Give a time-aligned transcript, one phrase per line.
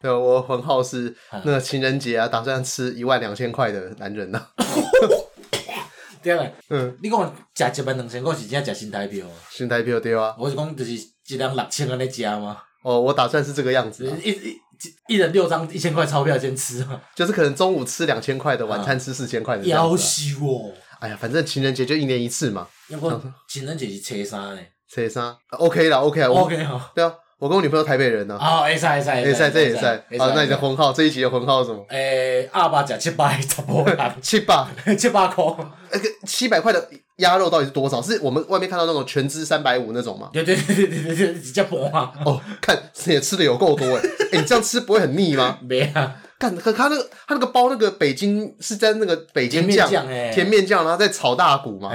[0.00, 1.14] 对，我很好是
[1.44, 4.46] 那个情人节啊，打算吃一万两千块的男人呐。
[6.22, 7.20] 对啊，嗯，你讲
[7.54, 9.32] 食一万两千块是真正食新台票啊？
[9.50, 10.34] 新台票对啊。
[10.38, 12.58] 我是讲就是一人六千安尼食吗？
[12.82, 14.60] 哦，我打算是这个样子，一一
[15.08, 17.00] 一人六张一千块钞票先吃嘛。
[17.14, 19.64] 就是可能中午吃两千块的，晚餐吃四千块的。
[19.64, 20.72] 要死哦！
[21.00, 22.66] 哎呀，反正情人节就一年一次嘛。
[22.88, 23.10] 要不
[23.48, 24.60] 情人节是初三呢？
[24.88, 26.92] 初三，OK 啦，OK 啦，OK 好。
[26.94, 27.14] 对啊。
[27.38, 28.36] 我跟我女朋友台北人呢。
[28.38, 29.84] 啊，会使会使会使，这也使。
[30.18, 31.84] 好，那你的婚号这一集的婚号是什么？
[31.90, 33.84] 诶，阿爸食七百，十波
[34.22, 35.44] 七百，七百块。
[35.92, 38.00] 那个七百块的鸭肉到底是多少？
[38.00, 40.30] 是我们外面看到那种全只三百五那种吗？
[40.32, 42.10] 对对对对对对，直接播啊！
[42.24, 42.76] 哦，看
[43.06, 44.08] 也吃的有够多诶。
[44.32, 45.58] 诶，你这样吃不会很腻吗？
[45.62, 46.16] 没啊。
[46.38, 49.88] 看，可他那个他那个包那个北京是在那个北京酱，
[50.32, 51.90] 甜面酱，然后再炒大骨嘛。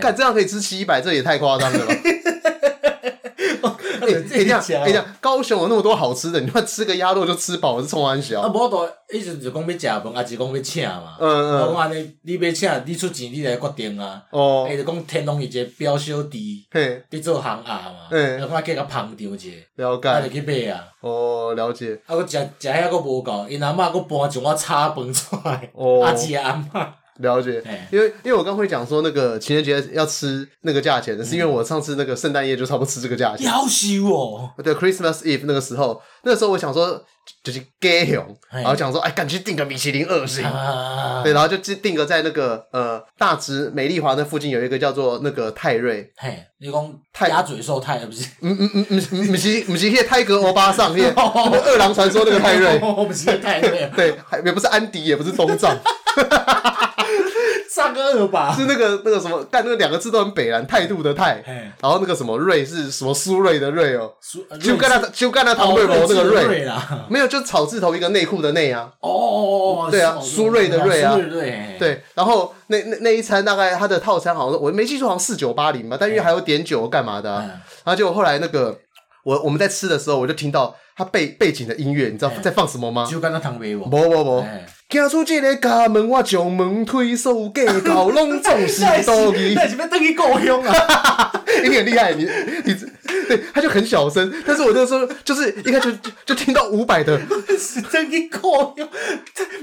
[0.00, 1.94] 看这样可以吃七百，这也太夸张了吧。
[4.02, 8.40] 哎，这样，哎呀，高雄有那么多好吃的，你说吃个鸭肉就吃饱，是冲三小。
[8.40, 11.16] 啊，无多，意思就讲要食饭，还是讲要请嘛？
[11.20, 11.60] 嗯嗯。
[11.60, 14.22] 我讲安尼，你要请，你出钱，你来决定啊。
[14.30, 14.66] 哦。
[14.68, 18.08] 哎，就讲天龙一个表小弟，嘿，你做行啊嘛。
[18.10, 18.40] 嗯。
[18.42, 19.48] 我看计较捧场者。
[19.76, 20.08] 了解。
[20.08, 20.84] 啊，就去买啊。
[21.00, 21.94] 哦，了解。
[22.06, 25.70] 啊，我食食遐个无够，因阿嬷佫搬一碗炒饭出来。
[25.74, 26.04] 哦。
[26.04, 26.86] 阿姐阿嬷。
[27.22, 33.50] 了解，因为因为我刚会讲说那个情人节要吃那个价钱的，是因为我上次那个圣诞夜就差不多吃这个价钱。
[33.50, 34.50] 夭寿哦！
[34.62, 37.02] 对，Christmas Eve 那个时候，那个时候我想说
[37.42, 40.42] 就是 gay 熊，然后讲说哎，赶紧订个米其林二星，
[41.22, 46.12] 对，然后就订个在那个呃大直美丽华那附近有一个叫做那个泰瑞。
[46.16, 48.26] 嘿，你讲鸭嘴兽泰不是？
[48.40, 55.78] 嗯嗯嗯嗯嗯，不是不是，那泰格欧巴桑，那饿狼传说那个泰瑞，不是泰瑞，对，也不是安迪，也不是东藏。
[57.72, 61.42] 上个二吧，是那个那个什么，但那个两个字都很北蓝，态度的态，
[61.80, 64.12] 然后那个什么瑞是什么苏瑞的瑞哦，
[64.60, 66.68] 就跟他就跟他唐瑞博那个瑞，
[67.08, 71.16] 没有，就草字头一个内裤的内啊，哦，对啊，苏瑞的瑞啊，
[71.78, 78.78] 对，然后那那那一餐大概他的套餐好像我没记错好像四九八零吧，但因为还有点酒干嘛的，然后结果后来那个
[79.24, 83.08] 我我们在吃的时候，我就听到他背背景的音乐，你知道在放什么吗？
[83.10, 84.44] 就跟他唐瑞博，不不不。
[85.00, 89.54] 走出这个家门，我将门推手过头拢总是 多疑。
[89.54, 91.32] 那是要等于故乡啊！
[91.62, 92.28] 你很厉害，你
[92.64, 92.74] 你
[93.28, 97.18] 对，他就很小声，但是我那时候就是一开始就就听到五百的，
[97.58, 98.88] 是等于故乡。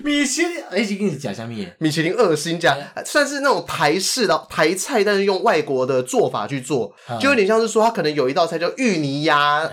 [0.03, 1.67] 米其林，哎，这个是假虾米？
[1.77, 9.69] 米其林二星加，算是那种台式的台菜，但是用外国的做法去做，就有点像是说，他可能有一道菜叫芋泥鸭，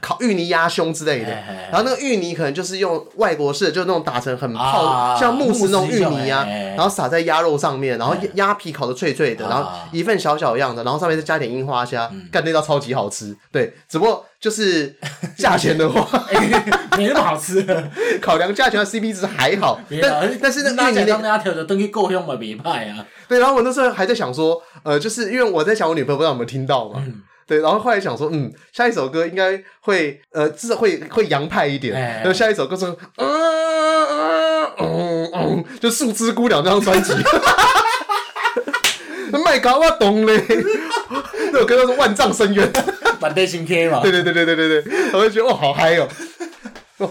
[0.00, 1.30] 烤芋泥鸭胸之类的，
[1.70, 4.52] 然后那个芋泥可能就是用外国式的，就那种打成很。
[4.52, 13.36] 泡像慕斯那种芋泥啊，然后撒在鸭肉上面，然后鸭皮烤的脆脆的，然后一份小小样的，然后上面再加点樱花虾，干那道超级好吃。
[13.50, 14.94] 对，只不过就是
[15.36, 16.24] 价钱的话，
[16.96, 17.64] 没那么好吃。
[18.20, 23.04] 考量价钱的 CP 值还好，但但是那芋泥那条就等于够用嘛，别派啊。
[23.28, 27.02] 对，然后我那时候还在想说，呃，就是因为我在想我女朋友不知道有没有听到嘛。
[27.46, 31.92] 对，然后后来想说，嗯，下一首歌应该会，呃，至少会会洋派一点。
[32.00, 33.52] 然后下一首歌说，嗯。
[34.78, 37.12] 嗯嗯，就《树枝姑娘》这张专辑，
[39.38, 40.44] 麦搞我懂嘞。
[41.52, 42.72] 那首歌叫做《万丈深渊》，
[43.20, 44.00] 反对新片嘛。
[44.00, 46.08] 对对对对对对对，我就觉得哦，好嗨哦。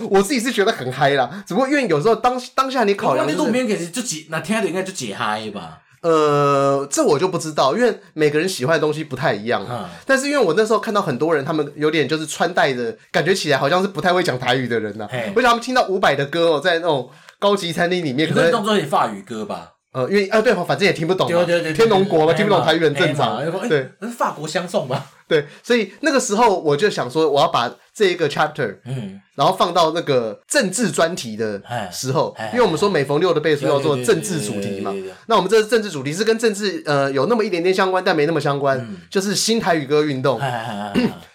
[0.09, 5.79] 我自己是觉得很嗨啦，只不过因为有时候当当下你考量，那路边可是就解，那听的应该就解嗨吧。
[6.01, 9.65] 呃，这我就不知道，因为每个人喜欢的东西不太一样。
[9.69, 9.85] 嗯。
[10.05, 15.07] 但是因为我那时候看到很多人，他们有点就是穿戴的感觉起来好像是不太会讲台语的人呐。
[15.11, 17.09] 为什么他们听到伍佰的歌哦，在那种。
[17.41, 19.71] 高级餐厅里面可能动作是法语歌吧？
[19.93, 21.27] 呃，因为啊，对，反正也听不懂。
[21.27, 23.37] 对对对，天龙国嘛，听不懂台语很正常。
[23.67, 25.05] 对，那是法国相送吧？
[25.27, 34.93] 对，所以那个时候我就想说，我要把这一个 chapter，嗯，然后放到那个政治专题的时候，因为我们说每逢六的倍数要做政治主题嘛。
[35.27, 40.39] 那我们这个政治主题是跟政治呃有那么一点点相关，但没那么相关，就是新台语歌运动。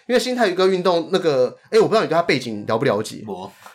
[0.07, 3.23] 因为新台语歌运动那个，哎，我不知道你对它背景了不了解？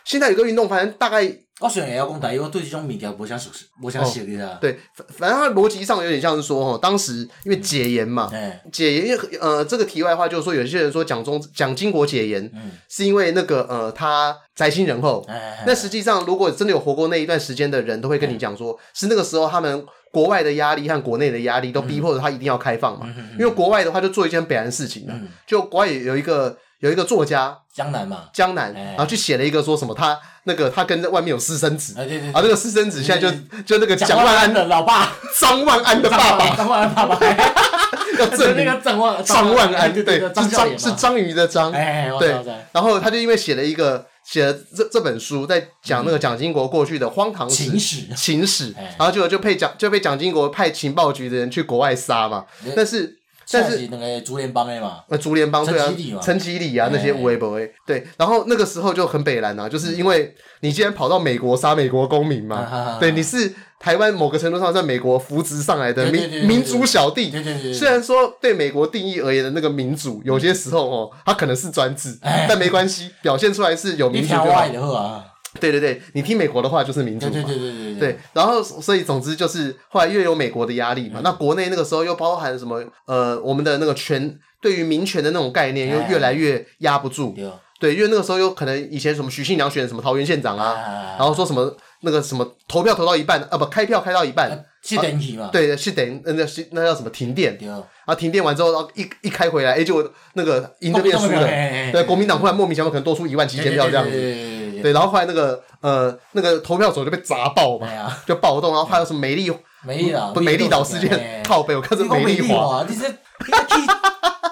[0.03, 1.33] 新台语歌运动，反正大概。
[1.63, 4.57] 我虽然也要讲台语，我对这种物件无啥熟悉，无啥熟悉的。
[4.59, 4.77] 对，
[5.07, 8.29] 反正它逻辑上有点像是说，哈，当时因为解严嘛，
[8.69, 12.51] 解严，因为呃，这个题外话就是说，有些人说蒋中蒋经国解严，
[12.89, 15.25] 是因为那个呃，他宅心仁厚。
[15.65, 23.07] 那实际上，如果真的有活过那一段时间的人，都会跟你讲说，是那个时候他们国外的压力和国内的压力都逼迫着他一定要开放嘛。
[23.39, 25.07] 因为国外的话就做一件北韩事情，
[25.47, 26.57] 就国外有一个。
[26.83, 32.03] 有一个作家江南嘛，江南，然后去写了一个说什么他那个他跟外面有私生子，啊
[32.35, 33.31] 那个私生子现在就
[33.63, 37.17] 就那个蒋万安的老爸，张万安的爸爸，张万安爸爸，
[38.19, 42.35] 要证明 那个张万张万安对，是张是章鱼的章，对，
[42.73, 52.43] 然后他就因为写了一个写了这这本书，在讲那个蒋经国过去的荒唐史、情史、情史，然后结果就被蒋就被蒋经国派情报局的人去国外杀嘛，
[52.75, 53.19] 但是。
[53.51, 55.85] 但是那个竹联帮的嘛，那竹联帮对啊，
[56.21, 67.31] 陈启礼啊那些无为不为对，然后那个时候就很北蓝啊，就是因为你既然跑到美国杀美国公民嘛，对，你是台湾某个程度上在美国扶植上来的民民主小弟，
[67.73, 75.32] 虽然说对美国定义而言的那个民主，有些时候哦，他可能是专制，但没关系，表现出来是有民主就好。
[75.59, 77.31] 对对对，你听美国的话就是民主嘛。
[77.31, 78.17] 对对对对对，对。
[78.33, 82.83] 然后，所以总之就是后来越有美国的压力嘛，那国内那个时候又包含什么？
[83.05, 87.35] 呃，我们的那个权对于民权的那种概念又越来越压不住。
[87.79, 90.73] 对，因为那个时候有可能以前什么许信良选什么桃园县长啊，
[91.17, 95.49] 然后说什么那个什么投票投到一半啊，不开票开到一半，是电梯嘛？
[95.51, 97.57] 对，是等那那那叫什么停电？
[97.61, 101.45] 然后停电完之后，然后一一开回来，哎，就那个赢就变输了。
[101.45, 104.62] 对，国民党忽然莫名其妙可能多出一万七千票这样子。
[104.83, 107.87] 对，然后后来那个呃那个投票所就被砸爆嘛，
[108.27, 109.49] 就暴动，然后还有什么美丽
[109.85, 111.09] 美丽岛不美丽岛事件
[111.47, 113.15] 靠北，我看是美丽华，你这你
[113.49, 113.87] 这去，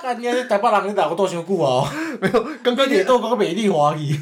[0.01, 1.85] 干你这台北人你打过多少久哦？
[2.21, 4.17] 没有，刚刚你都讲美丽华去，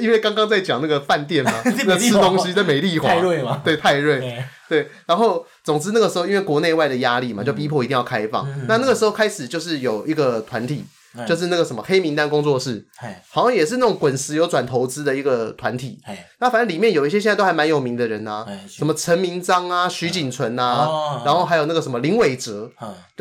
[0.00, 1.52] 因为刚刚在讲那个饭店嘛，
[1.86, 10.84] 那吃东西在美丽华，泰瑞嘛，对泰瑞，对，然后总之那个时候因为国内外的压力嘛，就逼迫一定要开放，那那个时候开始就是有一个团体。
[11.26, 12.84] 就是那个什么黑名单工作室，
[13.30, 15.98] 好像也是那种滚石有转投资的一个团体。
[16.40, 22.70] 那反正里面有一些现在都还蛮有名的人呐，什么陈明章啊、徐锦存啊，然后还有那个什么林伟哲。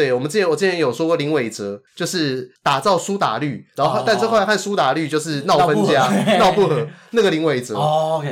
[0.01, 6.07] 对，我们之前我之前有说过林伟哲，就是打造苏打绿，然后但是后来和苏打绿就是闹分家、
[6.39, 6.88] 闹不和。
[7.13, 7.75] 那个林伟哲，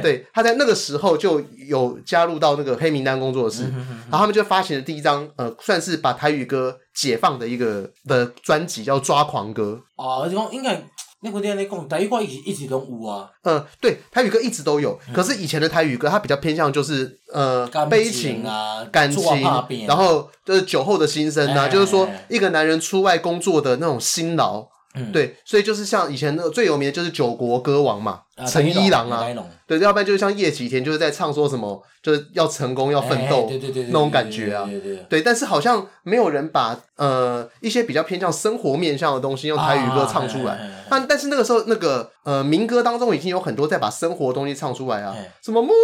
[0.01, 3.63] 对，他在那个时候就有加入到那个黑名单工作室，
[4.09, 6.75] 然后他们就发行了第一张呃，算是把台语歌。
[6.95, 10.75] 解放的一个的专辑叫《抓狂歌》啊，而且讲应该
[11.21, 13.29] 那个店在讲台语歌一直一直都有啊。
[13.43, 19.41] 嗯，对，台语歌一直都有，可是以前的台语歌它比较偏向就是呃悲情啊感情，
[19.87, 24.67] 然后就是酒后的心声啊，就是说一个男人出外工作的那种辛劳。
[24.95, 29.23] 嗯，对，所以就是像以前那个最有名的就是九国歌王嘛，陈一郎啊，
[29.67, 40.57] 对，要不然就是像叶启田，就是在唱说什么，就是要成功要奋斗，对对对，那种感觉啊，对对对，对，但是好像没有人把呃一些比较偏向生活面向的东西用台语歌唱出来，
[40.89, 45.77] 但但是那个时候那个呃民歌当中已经有很多在把生活的东西唱出来啊，什么木棉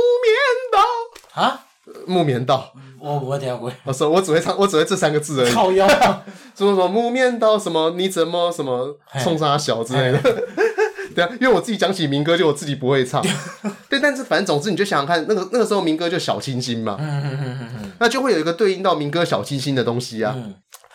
[0.72, 1.66] 道啊。
[2.08, 3.72] 木棉道，我不会跳过。
[3.84, 5.52] 我说我只会唱，我只会这三个字而已。
[5.52, 5.88] 靠腰，
[6.56, 10.20] 什么什么木棉道，什么你怎么什么冲啥小之类的。
[11.16, 13.24] 对啊，因为我自己讲起民歌，就我自己不会唱。
[13.88, 16.98] 对，但是反正总之，你就想想看，那个那个时候民歌就小清新嘛，
[18.00, 20.36] 那就会有一个对应到民歌小清新的东西啊。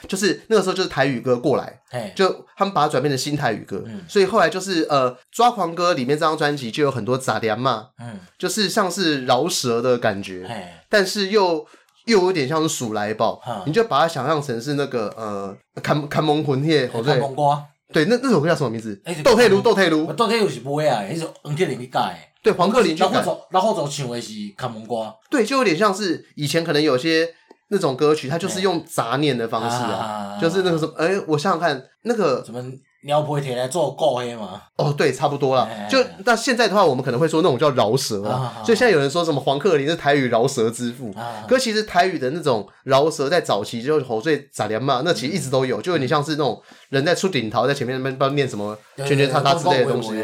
[0.09, 1.81] 就是那个时候，就是台语歌过来，
[2.15, 8.19] 就他们把它转变成新台语歌，所以后来就是呃，抓狂歌里面这张专辑就有很多杂粮嘛，嗯。
[8.39, 10.47] 就是像是饶舌的感觉，
[10.91, 11.65] 但是又
[12.05, 19.01] 又有点像是鼠来宝，你就把它想象成是那个呃，看看蒙魂夜，看蒙瓜，对，那那首歌叫什么名字？
[19.25, 27.29] 斗退噜，斗退噜，斗退噜是不会啊，那首黄克林去改，对，黄克林去改，然后走唱的是看蒙瓜，对，就有点像是以前可能有些。
[27.73, 32.61] 那种歌曲，它就是用杂念的方式啊，就是那个什么，哎，我想想看，那个什么
[33.03, 34.63] 鸟皮铁来做够黑嘛？
[34.77, 35.69] 哦，对，差不多了。
[35.89, 38.63] 就那现在的话，我们可能会说那种叫饶舌啊。
[38.65, 41.15] 所以现在有人说什么黄克林是台语饶舌之父，
[41.49, 50.23] 可其实台语的那种饶舌在早期就是吼最杂念嘛，那其实一直都有，就有点像是那种人在出顶桃，在前面那边不知道念什么圈圈叉叉之类的东西。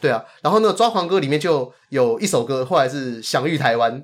[0.00, 4.02] 对啊，然后那个抓狂歌里面就有一首歌，后来是享誉台湾。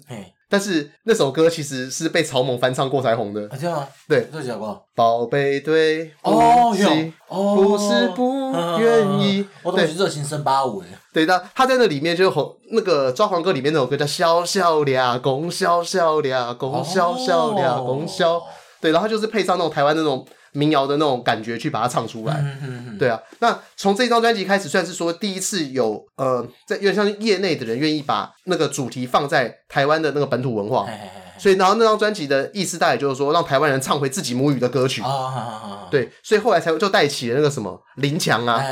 [0.51, 3.89] 但是那首歌其实是被曹猛翻唱过才红的，这样吗？
[4.09, 4.85] 对，这讲过。
[4.97, 9.47] 宝贝对不起，不是不愿意。
[9.63, 10.89] 我热情升八五诶。
[11.13, 18.43] 对那，他在那里面就红，那个抓狂歌里面那首歌叫笑笑俩公，笑笑俩公，笑笑俩公，笑。
[18.81, 20.27] 对，然后就是配上那种台湾那种。
[20.53, 23.21] 民谣的那种感觉去把它唱出来，嗯嗯嗯对啊。
[23.39, 35.01] 那从这张专辑开始，算是说第一次有呃，在有点像业内的人愿意把那个主题放在台湾的那个本土文化，嘿嘿嘿所以然后那张专辑的意思大概就是说，让台湾人唱回自己母语的歌曲。
[35.01, 38.63] 哦，对，所以后来才就带起了那个什么林强啊，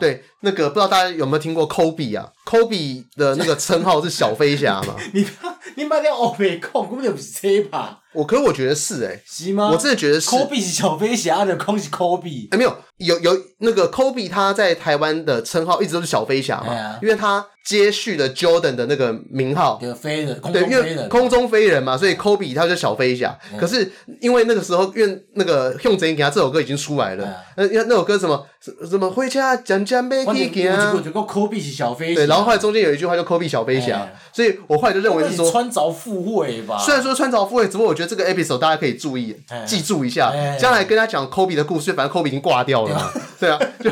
[0.00, 4.96] 对，那个不知道大家有没有听过 Kobe 啊？Kobe 的那个称号是小飞侠嘛？
[5.12, 5.26] 你
[5.74, 8.00] 你把那欧美控根本就不是这一把。
[8.14, 9.70] 我可是我觉得是哎、欸，是吗？
[9.70, 10.30] 我真的觉得是。
[10.30, 12.48] 科比是小飞侠的，空是科比。
[12.50, 23.36] 哎，没有，有有那个科比他在台湾的称号一直都是小飞侠嘛，啊、因为他接续了 Jordan 的那个名号，对，飞人，对，因为空中飞人嘛，所以科比他就小飞侠。
[23.52, 23.90] 嗯、可是
[24.20, 28.46] 因为那个时候，因为那个用贼给他这首歌已经出来了，那、嗯、那首歌什么
[28.88, 30.92] 什么回家讲讲没听见啊？
[30.94, 36.78] 我觉得科比是小飞侠，对，然后后来中间有一句话叫科比小飞侠，嗯、所以我后来就认为是说穿凿附会吧。
[36.78, 43.90] 虽然说穿凿附会，只不过我觉得这个 episode 大家可以注意、嗯、记住一下，将、嗯、来跟他讲 Kobe 的故事，反正 Kobe 已经挂掉了 对啊，就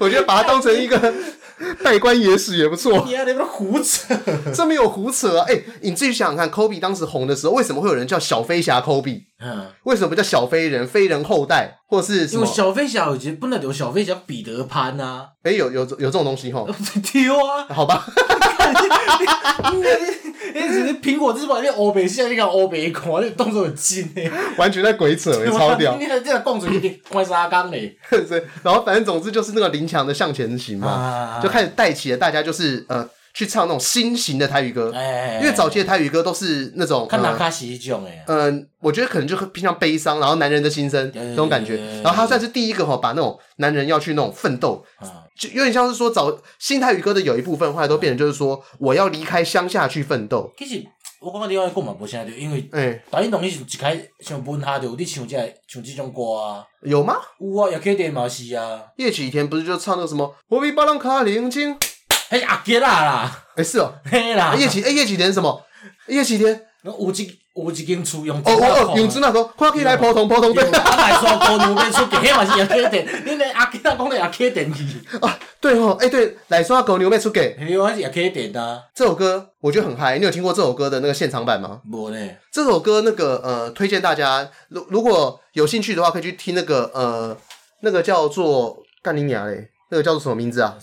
[0.00, 0.98] 我觉得把它当成一个
[1.84, 3.04] 拜官野史也不错。
[3.06, 4.12] 你那边胡扯，
[4.52, 5.44] 这没有胡扯啊！
[5.46, 9.22] 哎、欸，你自己想想看，，Kobe 当时红的时候，为什么会有人叫小飞侠 Kobe？？
[9.40, 12.44] 嗯，为什么不叫小飞人、飞人后代，或者是什么？
[12.44, 15.28] 小飞侠，我觉得不能有小飞侠彼得潘啊。
[15.44, 16.66] 哎、欸，有有有这种东西哈？
[17.12, 17.66] 丢啊！
[17.72, 18.06] 好吧。
[20.54, 25.96] 你你苹果日报，你欧北现在你看欧北看，你动作很近诶，完全在鬼扯，超屌！
[25.98, 44.84] 你看这个公主有点怪沙缸嘞， 对，然后反正总之就是那个林强的向前行嘛，啊、就开始带起了大家，就是呃，去唱那种新型的台语歌，哎，因为早期的台语歌都是那种看哪卡西种诶，嗯，我觉得可能就偏向悲伤，然后男人的心声这种感觉，然后他算是第一个哈，把那种男人要去那种奋斗。
[45.34, 50.52] 就有点像是说，找新台语歌的有一部分，后来都变成就是说，我要离开乡下去奋斗。
[50.58, 50.84] 其实
[51.20, 55.36] 我感觉你话讲嘛，无啥对，因为诶，大英农你是一开像文下就有你唱这
[55.66, 56.62] 唱这种歌啊？
[56.82, 57.16] 有吗？
[57.40, 58.82] 有啊，叶启田嘛是啊。
[58.98, 60.34] 叶启田不是就唱那个什么？
[60.48, 61.78] 我比别人卡冷静。
[62.32, 64.54] 嘿，阿杰啦啦，诶是哦， 嘿啦。
[64.56, 65.62] 叶启哎叶启田什么？
[66.08, 66.64] 叶启田。
[66.80, 70.62] 那有一有一间厝用哦哦，用纸那个，看起来普通普通的。
[70.80, 74.82] 阿来说高牛没出，给嘛是叶启田，你连阿杰他讲的叶启田去。
[75.20, 78.82] 啊，对哦，哎对，来说高牛没出给，因为是叶启田的。
[78.94, 81.82] 这首歌我觉得很嗨，你有听过这首歌的那个现场版吗？
[81.84, 82.30] 没呢。
[82.50, 87.36] 这首歌那个呃，推荐大家，如如果有兴趣的话，可以去听那个呃，
[87.82, 90.74] 那个叫做干你娘嘞，那个叫做什么名字啊？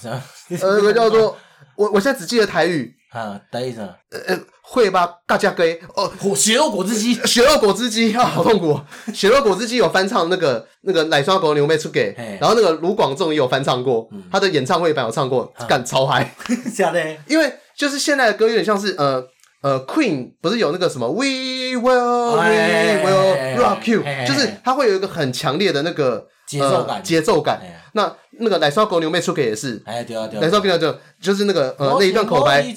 [0.62, 1.36] 呃，那个叫做
[1.76, 2.96] 我我现在只记得台语。
[3.10, 8.80] 啊，等一下，呃呃，会吧，大家给哦，血肉果汁机，血肉果汁机啊，好痛苦！
[9.12, 16.36] 血肉果汁机有翻唱那个那个奶刷狗牛妹出给，然后那个卢广仲也有翻唱过，他的演唱会版有唱过，干超嗨，
[16.78, 19.24] 假的，因为就是现在的歌有点像是呃
[19.64, 21.26] 呃 Queen 不是有那个什么 We
[21.74, 27.60] Will We Will Rock You，就是它会有一个很强烈的那个节奏感，节奏感，
[27.94, 28.16] 那。
[28.42, 32.74] 那个奶烧狗牛妹出给也是，哎对啊对啊，奶烧狗牛就就是那个呃那一段口白，没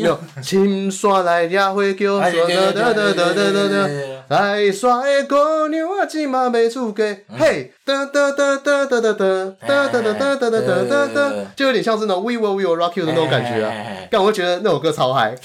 [0.00, 13.72] 有， 请刷来呀会叫，刷哒哒哒哒哒哒，奶烧的狗牛啊，今嘛没出给，嘿，哒哒哒哒哒哒哒哒哒哒哒哒哒哒哒，就有点像是那种 We Will We Will Rock You 的那种感觉啊，
[14.10, 15.36] 但我会觉得那首歌超嗨，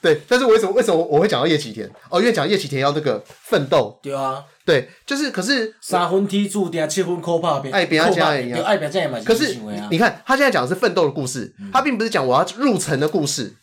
[0.00, 1.86] 对，但是为什么为什么我会讲到叶启田？
[2.08, 4.44] 哦，因为讲叶启田要那个奋斗，对啊。
[4.62, 8.62] 对，就是，可是三分天注定，七分靠打拼，爱拼才才会赢。
[8.62, 9.24] 爱拼才会赢。
[9.24, 9.56] 可是
[9.90, 13.56] 你看，他现在讲的是奋斗的故事，他并不是讲我要入城的故事。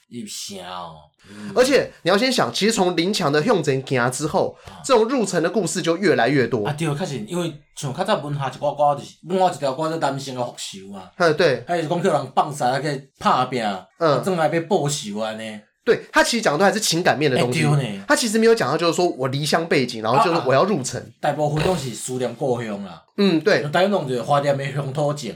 [1.53, 6.65] 而且你要先想，其实从林强的向前行之后，这种入城的故事就越来越多。
[6.65, 11.09] 啊，对，确实，因为像较早文下一寡歌就是文下一条歌叫男性的复仇嘛。
[11.17, 11.65] 嗯，对。
[11.67, 13.61] 还是讲叫人放杀，还可以拍拼，
[13.99, 15.59] 嗯，正来被报仇安尼。
[15.83, 20.99] 对，他其实讲的都还是情感面的东西，欸、他其实没有讲到就是说我离乡背景，然后就是我要入城。
[20.99, 23.03] 啊啊、大部分都是思念故乡啦。
[23.17, 23.61] 嗯，对。
[23.61, 23.69] 就
[24.23, 24.41] 花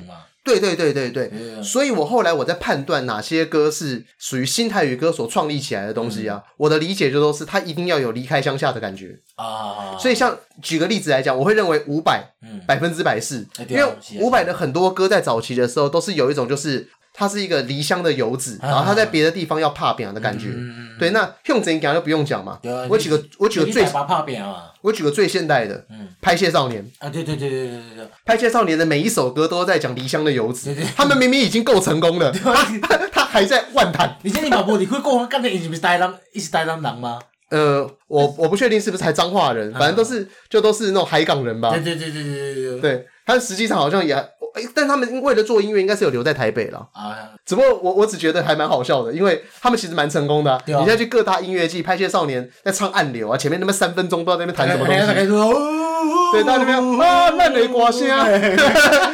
[0.07, 0.15] 嘛。
[0.43, 1.27] 对对对对对。
[1.27, 9.97] 对所以我后来我在判断哪些歌是属于新台语歌所创立起来的东西啊，嗯、我的理解就都是他一定要有离开乡下的感觉啊。
[9.99, 12.23] 所以像举个例子来讲，我会认为伍佰
[12.65, 13.85] 百分之百是，嗯、因为
[14.19, 16.89] 伍佰的很多歌在早期的时候都是有一种就是。
[17.13, 20.47] 他是一个离乡的游子，然后他在别的地方要怕扁的感觉。
[20.99, 22.59] 对，那用怎讲就不用讲嘛。
[22.89, 23.85] 我举个我举个最
[24.81, 30.75] 我举个最现代的，嗯拍谢少年啊，对对对对对对，拍谢少年的每一首歌都在讲离乡的游子。
[30.95, 34.17] 他们明明已经够成功了，他他还在万谈。
[34.23, 37.19] 你这你马波，你会讲刚才你是不是台南，一直台南人吗？
[37.49, 41.71] 呃，我我不确定是不是还彰化人，反正都是就都是那种海港人吧。
[41.71, 43.07] 对对对对对对对。
[43.25, 44.15] 他实际上好像也，
[44.53, 46.79] 哎，但他们为了做音乐，应该是有留在台北了。
[46.93, 47.15] 啊，
[47.45, 50.61] 只不过我我只觉得还蛮好笑的，因为他们其实蛮成功的。
[50.65, 55.71] 你现在去各大音乐季拍些少年在唱暗流啊，前面那么三分钟不知道在那边弹什么东西。
[56.33, 58.07] 对，大家那边啊，烂的歌声，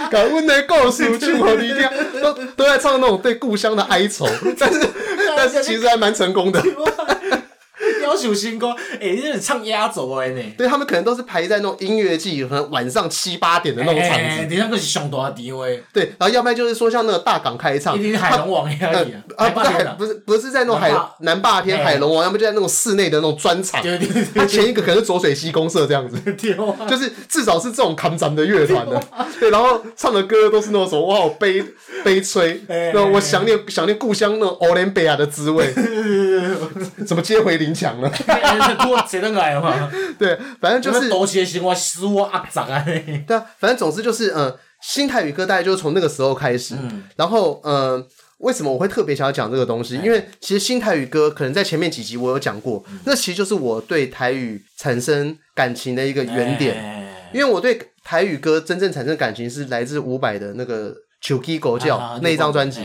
[0.10, 1.90] 搞温的故事就和你听，
[2.22, 4.26] 都都在唱那种对故乡的哀愁，
[4.58, 4.88] 但是
[5.36, 6.62] 但是其实还蛮成功的。
[8.08, 10.42] 要求新歌，哎、欸，你是唱压轴的呢？
[10.58, 14.16] 对，他们可能都是排在那种音乐季，可能晚上七八点的那种场子。
[14.16, 15.84] 哎、欸，你那个是上大地位。
[15.92, 23.84] 对，然后要不然就是说像那个大港开唱，海龙王呀、呃，啊，不是海，不是不是在那种海南霸天海龙王，要么就在那种室内的那种专场。
[24.34, 26.18] 他前一个可能是浊水溪公社这样子，
[26.88, 29.02] 就是至少是这种扛咱的乐团的。
[29.40, 31.64] 对，然后唱的歌都是那种什么哇，悲
[32.04, 32.62] 悲催，
[32.94, 35.68] 那我想念想念故乡那种欧联贝亚的滋味。
[37.06, 38.12] 怎么接回林强了？
[39.08, 39.90] 谁能来嘛？
[40.20, 42.40] 对，反正就是多些我阿。
[43.28, 46.76] 对啊，反正总之就是，嗯、呃，新台语歌大概就是从那个时候开始。
[46.82, 48.08] 嗯、然后，嗯、呃，
[48.40, 49.96] 为什么我会特别想要讲这个东西？
[50.04, 57.06] 因为其实新台语歌可能在前面几集我有讲过，嗯、那其实就是我对台语产生感情的一个原点。
[57.34, 62.82] 因为我对台语歌真正产生感情是来自伍佰的那个《手机狗叫》那一张专辑。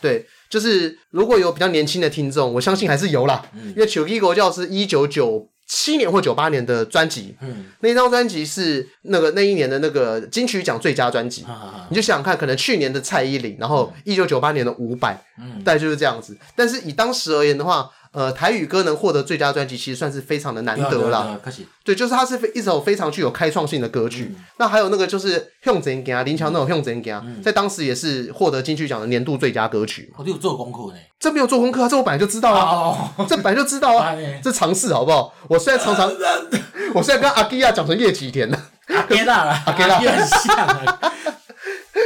[0.00, 0.26] 对。
[0.56, 11.54] 就是如果有比较年轻的听众，我相信还是有啦，嗯、因为《手机狗叫》是一九九七年或九八年的专辑，嗯，那张专辑是那个那一年的那个金曲奖最佳专辑，嗯、
[11.90, 16.34] 你就想想看，可能去年的蔡依林，然后一九九八年的伍佰，嗯，大概就是这样子。
[16.56, 21.38] 但是以当时而言的话，呃，台语歌能获得最佳专辑，其实算是非常的难得啦。
[21.84, 24.34] 对，就是它是一首非常具有开创性的歌曲。
[24.36, 30.12] 嗯、那还有那个就是向前行，林强那种向前行，在当时也是获得金曲奖的年度最佳歌曲。
[30.16, 35.32] 我、哦、有做功课呢，这没有做功课，这我本来就知道啊，哦、这本来就知道啊， 这常识好不好？
[35.48, 36.10] 我现在常常，
[36.94, 38.58] 我现在跟阿基亚讲成叶启田了，
[38.88, 41.00] 阿基亚了， 阿基亚很像。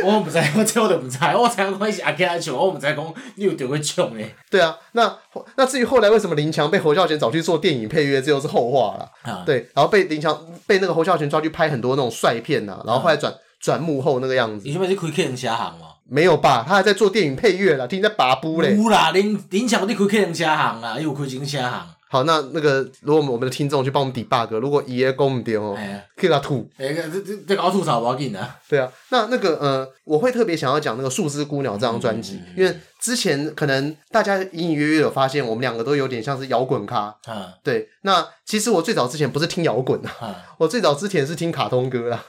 [0.05, 4.35] 我不知道，我这我都不知道，我才讲是阿基拉唱，我不知道讲你有点会唱诶。
[4.51, 5.17] 对啊，那
[5.57, 9.11] 那至于后来为什么林强被侯孝贤找去做电影配乐，这又是后话了。
[9.23, 14.67] 啊，对，然后被林强被那个侯孝贤抓去拍很多那种帅片呐，然后后来转转幕后那个样子。
[14.67, 15.87] 你是不是开客人车行吗？
[16.09, 18.77] 没有吧，他还在做电影配乐啦，听在拔布嘞。
[18.77, 21.87] 有啦，林林强你开客人车行啊，又开金车行。
[22.13, 25.79] 好，那那个如果我们的听众去帮我们 debug，如果爷爷讲唔对哦，
[26.17, 26.69] 可以给他吐。
[26.77, 28.57] 哎，这这这搞吐槽不要紧啊。
[28.69, 37.15] 对啊，那那个呃，我会特别想要讲那个《树枝姑娘》这张专辑，嗯嗯嗯、因为之前可能大家隐隐约约有发现，我们两个都有点像是摇滚咖。
[37.29, 37.89] 嗯，对。
[38.03, 42.25] 那其实我最早之前不是听摇滚啊，嗯、我最早之前是听卡通歌啦。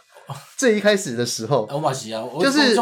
[0.55, 1.67] 最一开始的时候，
[2.39, 2.73] 就是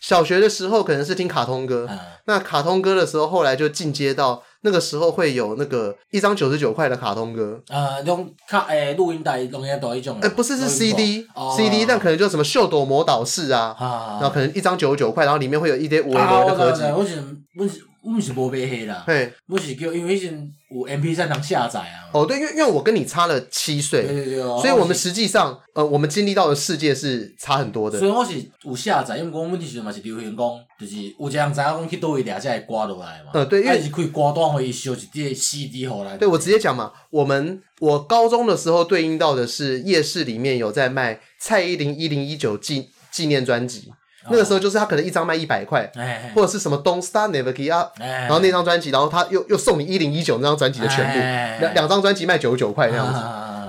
[0.00, 14.18] 小学的时候可能是听卡通歌，嗯、那卡通歌的时候，后来就进阶到那个时候会有那个一张九十九块的卡通歌，呃，用卡诶录音带录音带一种，诶不是是 CD，CD，、哦、CD, 但可能就什么秀逗魔导士啊，啊。
[14.20, 16.82] 然后可能一张九十九块，然后里面会有一堆五 A 的合集。
[16.82, 17.66] 我
[18.10, 22.10] 们是无买迄啦，嘿我是叫因为以前有 M P 三能下载啊。
[22.12, 27.98] 哦，对，因为因为我跟你差了七岁，对对对，所以我们实际上，呃，我们经历到的世界是差很多的。
[27.98, 30.46] 所以我是有下载，因为讲问题是嘛是流行讲，
[30.78, 33.32] 就是有一个人知影讲去倒位掠才会挂落来嘛。
[33.34, 36.16] 呃，对，因为是可以挂断回收一碟 C D 回来。
[36.16, 43.92] 对，我直接讲嘛，我们我高中的时候对应到的是夜市里面有在卖蔡依林一零一九纪纪念专辑。
[44.30, 45.90] 那个时候就是他可能一张卖一百块，
[46.34, 51.18] 或者是什么 Don't Start Never Give Up，然后那张专辑，然后他又又送你一零一九那张专辑的全部，
[51.60, 53.20] 两两张专辑卖九十九块那样子。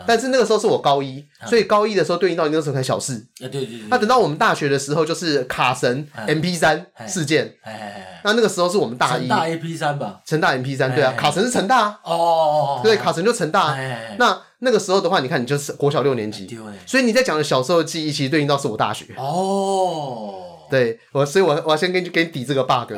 [0.08, 3.28] 但是那个时候是我高一，所以高一的时候对应到你那个时候才小四。
[3.38, 3.80] 对对对。
[3.90, 7.54] 那等到我们大学的时候，就是卡神 MP 三事件。
[8.24, 9.28] 那那个时候是我们大一。
[9.28, 10.22] 成大 MP 三吧。
[10.26, 12.00] 成大 MP 三，对啊，卡神是成大。
[12.04, 12.80] 哦。
[12.82, 13.78] 对，卡神就成大。
[14.18, 16.48] 那那个时候的话，你看你就是国小六年级，
[16.86, 19.06] 所以你在讲的小时候的记忆，其实对应到是我大学。
[19.18, 20.57] 哦。
[20.70, 22.94] 对我，所以我我要先给你给你抵这个 bug。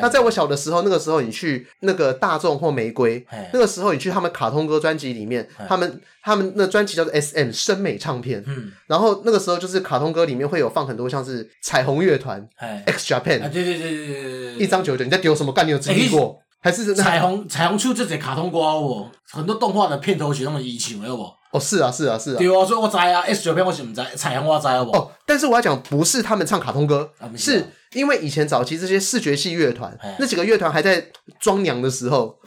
[0.00, 8.42] 那在我小的时候，那个时候你去那个大众或玫瑰，那个时候你去他们卡通歌专辑里面，他们他们那专辑叫做 SM 生美唱片。
[8.46, 8.72] 嗯。
[8.86, 12.46] 然后那个时候就是卡通歌里面会有放很多像是彩虹乐团
[12.86, 13.42] ，X Japan。
[13.42, 14.54] 啊对对对对对对。
[14.56, 15.66] 一张九九，你在丢什么干？
[15.66, 16.40] 你有经历过？
[16.64, 21.22] 还是彩虹彩虹出这些卡通歌哦，很多动画的片头曲那么一起，有不？
[21.50, 22.38] 哦，是啊，是啊，是啊。
[22.38, 24.96] 对啊，所以我知啊，S 九片我是唔知，彩虹我知好不？
[24.96, 31.06] 哦，但是我要讲，不是他们唱卡通歌，是因为以前早期这些视觉系乐团，那几个乐团还在
[31.38, 32.38] 装娘的时候，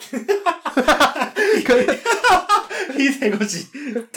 [1.64, 1.98] 可 能
[2.98, 3.64] 你这个是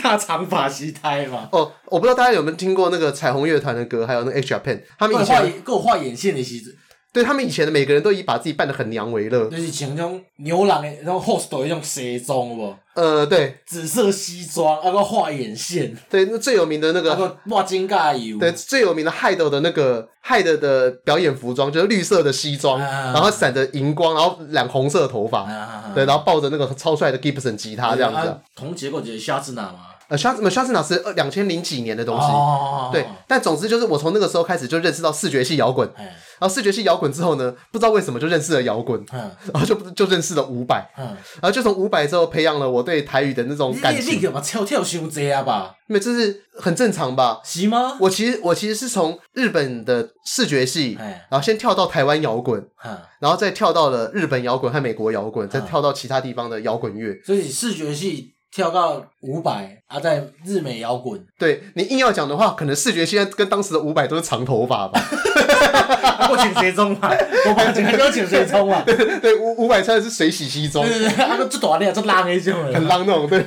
[0.03, 1.47] 大长发西胎嘛？
[1.53, 6.73] 哦，我不知道大家有没有听过那个彩虹乐团的歌，还有那个 X Japan，他们以前给我画眼线的时候。
[7.13, 12.75] 对，他们以前的每个人都以把自己扮得很娘为乐，就是像那种牛郎诶，那种 host 一种西装，不？
[12.95, 25.49] 呃，对，紫色西装，那个画眼线，对，那最有名的那个，那个画金盖油，对，最有名的 Hide 的那个 Hide 的表演服装就是绿色的西装，然后闪着荧光，然后染红色的头发，
[25.95, 28.37] 对，然后抱着那个超帅的 Gibson 吉他这样子。
[28.55, 29.87] 同结构就是夏之娜嘛。
[30.11, 33.07] 呃，肖什么肖斯纳是二两千零几年的东西，哦、对。
[33.29, 41.07] 但总之就是我从那个时候开始就认识到视觉系摇滚，嗯、然后视觉系摇滚之后呢，不知道为什么就认识了摇滚，嗯、然后就就认识了五百，嗯、
[41.41, 44.21] 然后就从五百之后培养了我对台语的那种感情。
[44.21, 45.77] 你嘛跳跳修这啊吧？
[45.89, 47.41] 因为这是很正常吧？
[47.45, 47.97] 是吗？
[48.01, 57.17] 我其实我其实是从日本的视觉系，嗯、然后先跳到台湾摇滚，嗯、然后再跳到了日本摇滚和美国摇滚，再跳到其他地方的摇滚乐。
[57.25, 58.35] 所以视觉系。
[58.53, 61.21] 跳到伍佰啊，在日美摇滚。
[61.37, 65.03] 对，你硬要讲的话，可能视觉现在跟当时的伍佰都是长头发吧。
[66.31, 67.11] 我请谁中嘛？
[67.49, 68.85] 我反正都请谁中啊？
[68.87, 70.87] 对，伍伍佰穿的是水洗西装。
[70.87, 73.45] 对对对，他们最短的最浪那种，很浪那种，对。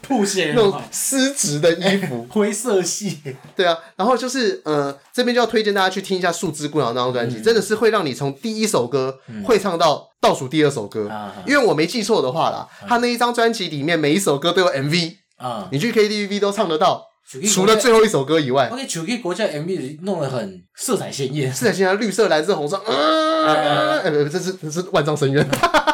[0.00, 3.18] 吐血那种丝质的衣服， 灰色系。
[3.54, 11.10] 对啊，然后就是呃，这边就要推荐大家去听一下《树枝姑娘》那张专辑，真的是会让你从第一首歌会唱到倒数第二首歌。
[11.46, 17.06] 因为我没记错的话啦，他那一张专辑里面每一首歌都有 MV 啊，你去 KTV 都唱得到，
[17.52, 18.70] 除了最后一首歌以外。
[18.72, 25.46] 而且手机国家 MV 弄得很色彩鲜艳，色彩鲜艳，绿色、蓝色、红色，啊，哎，这是这是万丈深渊。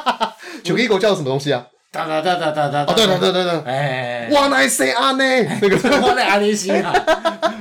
[0.64, 1.66] 手机国叫什么东西啊？
[1.90, 2.84] 哒哒哒哒哒哒！
[2.86, 6.92] 哦，对对对对对，哎，我来写安尼，那个我来安尼写啊，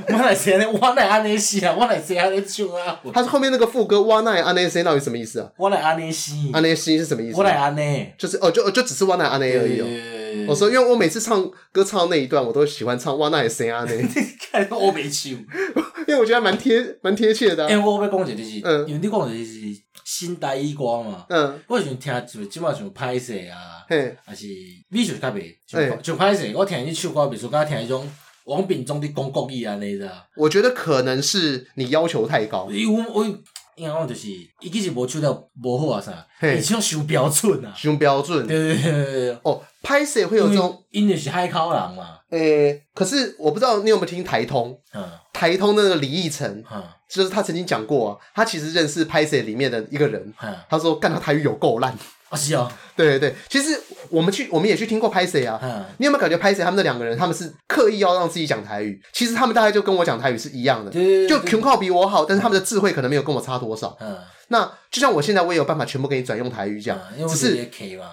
[0.06, 3.00] 我来写呢，我来安尼写啊，我来写安尼唱啊。
[3.12, 5.48] 他是后面那个副歌，我来安尼写到底什么意思啊？
[5.56, 7.38] 我来安尼写，安尼写是什么意思？
[7.38, 9.86] 我来安尼，就是哦，就就只是我来安尼而已哦。
[10.48, 14.02] 我说，因为我每次唱歌唱到那一段，我都喜欢唱我来写安尼。
[14.52, 15.32] 看我没唱，
[16.08, 17.70] 因为我觉得蛮贴蛮贴切的。
[17.70, 19.60] 因为我要讲一个就是，嗯，因为你讲的就是。
[20.02, 24.46] 新台语歌嘛，嗯，我想听就即马像歹势啊，嘿，还是
[24.90, 25.54] 你就是较袂，
[26.02, 26.52] 就歹势。
[26.52, 28.10] 我听你唱歌，比如说刚刚听迄种
[28.44, 30.10] 王炳忠的讲国语安尼的。
[30.36, 32.68] 我觉得可能是你要求太高。
[32.72, 33.24] 因为我
[33.80, 34.28] 因为我就是，
[34.60, 36.12] 伊其实无唱得无好啊啥，
[36.46, 38.46] 伊唱伤标准啊，伤标准。
[38.46, 39.38] 对对对对对。
[39.42, 42.18] 哦，拍摄会有这种，因为是海口人嘛。
[42.28, 46.84] 诶，可是我不知道你有没有听台通，嗯，台通那个李义成，嗯。
[47.08, 50.32] 就是他曾经讲过啊，他其实认识拍摄里面的一个人，
[50.68, 51.92] 他说干他台语有够烂
[52.30, 55.60] 啊，是啊，对对对，其实我们去我们也去听过拍谁啊，
[55.98, 58.98] 你有没有感觉拍谁他们那两个人他们是刻意要让自己讲台语？
[59.12, 60.90] 其实他们大概就跟我讲台语是一样的，
[61.28, 63.98] 就全靠比我好，但是他们的智慧可能没有跟我差多少。
[64.48, 67.68] 那就像我现在我也有办法全部给你转用台语讲，只是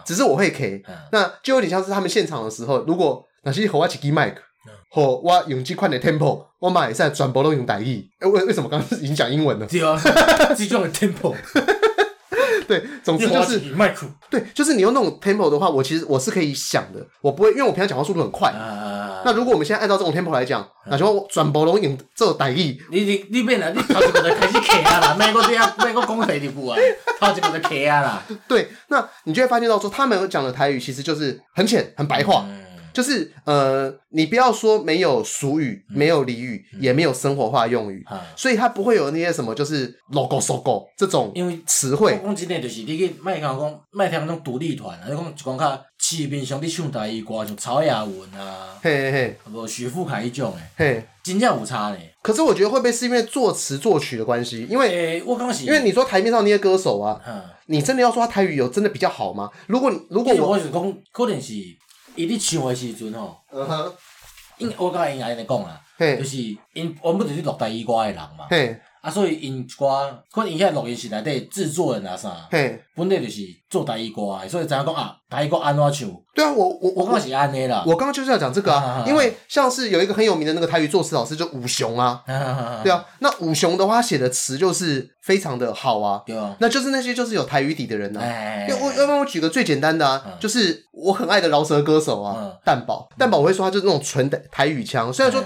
[0.06, 4.34] 只是我会 K，那就有点像是他们现场的时候，如果那些和我一起 mic。
[4.89, 8.06] 好，我用这款的 tempo，我嘛会使全部都用台语。
[8.19, 9.65] 诶，为为什么刚刚已经讲英文了？
[9.67, 9.99] 对啊，
[10.58, 11.36] 这种的 tempo。
[12.67, 13.62] 对，总之就是。
[14.30, 18.51] 对，就是你用那种 tempo 的话，我其实我是可以想的，我不会，因为我平常讲话速度很快。
[19.25, 22.77] 那如果我们现在按照这种 tempo 来讲，那就我全部都用做台语。
[22.91, 26.75] 你你你变了，你头一个就开始卡啊啦， 每个都要每个讲台语啊，
[27.19, 28.23] 头一个就卡啊啦。
[28.47, 32.45] 对，那你就会发现到说，他们讲的台语其实就是很浅、很白话。
[32.97, 38.03] 就是呃，你不要说没有俗语，没有俚语，也没有生活化用语，
[38.36, 42.19] 所以它不会有那些什么就是 logo logo 这种因为词汇。
[42.23, 51.97] 讲真的，就是你去麦讲讲麦听那种独立团啊，你讲一讲较市面上的唱台语歌，像曹雅文啊，嘿嘿，无许富凯迄种诶，嘿，真正有差呢。
[52.23, 54.65] 可是我觉得会不会是因为作词作曲的关系？
[54.67, 57.21] 因为我刚刚因为你说台面上那些歌手啊，
[57.67, 59.51] 你真的要说他台语有真的比较好吗？
[59.67, 61.53] 如果如果我是讲，可能是。
[62.17, 63.93] 伊伫唱诶时阵吼，嗯哼，
[64.58, 65.80] 因我感觉应该安尼讲啊，
[66.17, 68.47] 就是因原本就是录台语歌诶人嘛，
[69.01, 72.81] 啊，所以因一寡可能因遐录音室内底制作人啊啥，嘿。
[72.95, 76.10] 本来就是做台语歌啊，所以知影讲啊，台语歌安怎唱？
[76.33, 77.83] 对啊，我我我感觉是安尼啦。
[77.86, 82.23] 我刚刚就是要讲这个啊，因为像是有一个很有名的那个台语作词老师，就武雄 啊，
[82.83, 88.21] 对啊，那武雄的话写的词就是非常的好啊，对啊，那就是那些就是有台语底的人啊。
[88.67, 95.43] 要我要不然我举个最简单的啊，就是我很爱的饶舌歌手啊，蛋宝，蛋宝我会说他就是那种纯的台语腔，虽然说。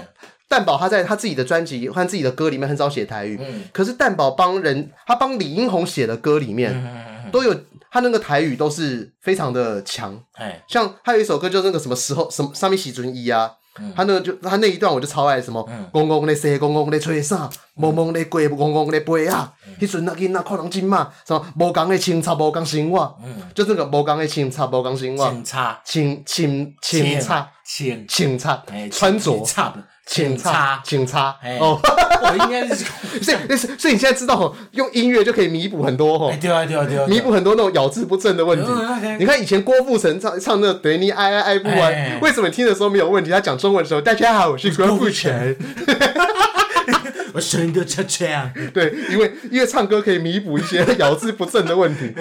[0.52, 7.56] 蛋宝他在他自己的专辑和自己的歌里面很少写台语，嗯、可是蛋宝帮人，他帮李英宏写的歌里面、嗯、都有
[7.90, 10.60] 他那个台语都是非常的强，嘿。
[10.68, 25.80] 像他有一首歌就是那个什么时候什么上面洗尊一啊，嗯、他那个就他那一段我就超爱什么，公公咧说公公咧吹啥，蒙蒙咧过公公咧背啊，迄阵那囡仔看人真嘛，什么无讲的清插无讲生活，嗯、就这个无讲的清插无讲生活，清插。
[25.82, 27.50] 清清清插。
[27.64, 28.06] 清。
[28.06, 28.62] 清插。
[28.90, 29.42] 穿着。
[30.04, 31.80] 请插，请插哦！
[32.22, 32.84] 我应该是，
[33.22, 38.68] 所以，所以你现在知道，用音乐就可以弥补很多哦，对啊，对啊，对啊，弥补很多那种咬字不正的问题。
[39.18, 43.30] 你看以前郭富城唱唱那个“对你爱爱爱不完”，为什么听的时候没有问题？
[43.30, 45.56] 他讲中文的时候，大家好，我是郭富城，
[47.32, 48.52] 我声音都恰恰。
[48.74, 52.12] 对，因为因为唱歌可以弥补一些咬字不正的问题。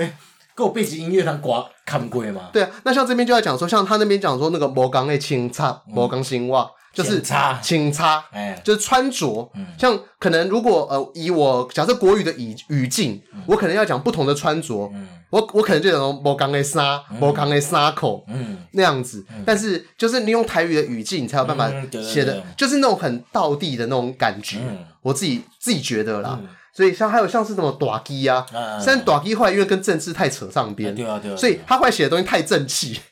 [0.54, 2.50] 跟我背景音乐他刮看过吗？
[2.54, 6.70] 对啊，那像这边就要讲说，像他那边讲说那个摩钢的清差，摩钢新袜。
[6.94, 14.92] 就是擦清擦，哎，就是穿着，像可能如果呃，以我假设国语的语语境，我可能要讲不同的穿着，
[15.30, 19.26] 我我可能就讲某刚的沙，某刚的沙口，嗯，那样子。
[19.46, 24.58] 但是就是你用台语的语境，你才有办法写的，就是那种很道地的那种感觉。
[25.02, 26.38] 我自己自己觉得啦，
[26.74, 28.46] 所以像还有像是什么短基啊，
[28.80, 33.00] 虽然短基后来因为跟政治太扯上边，对啊对啊，所以他后来写的东西太正气。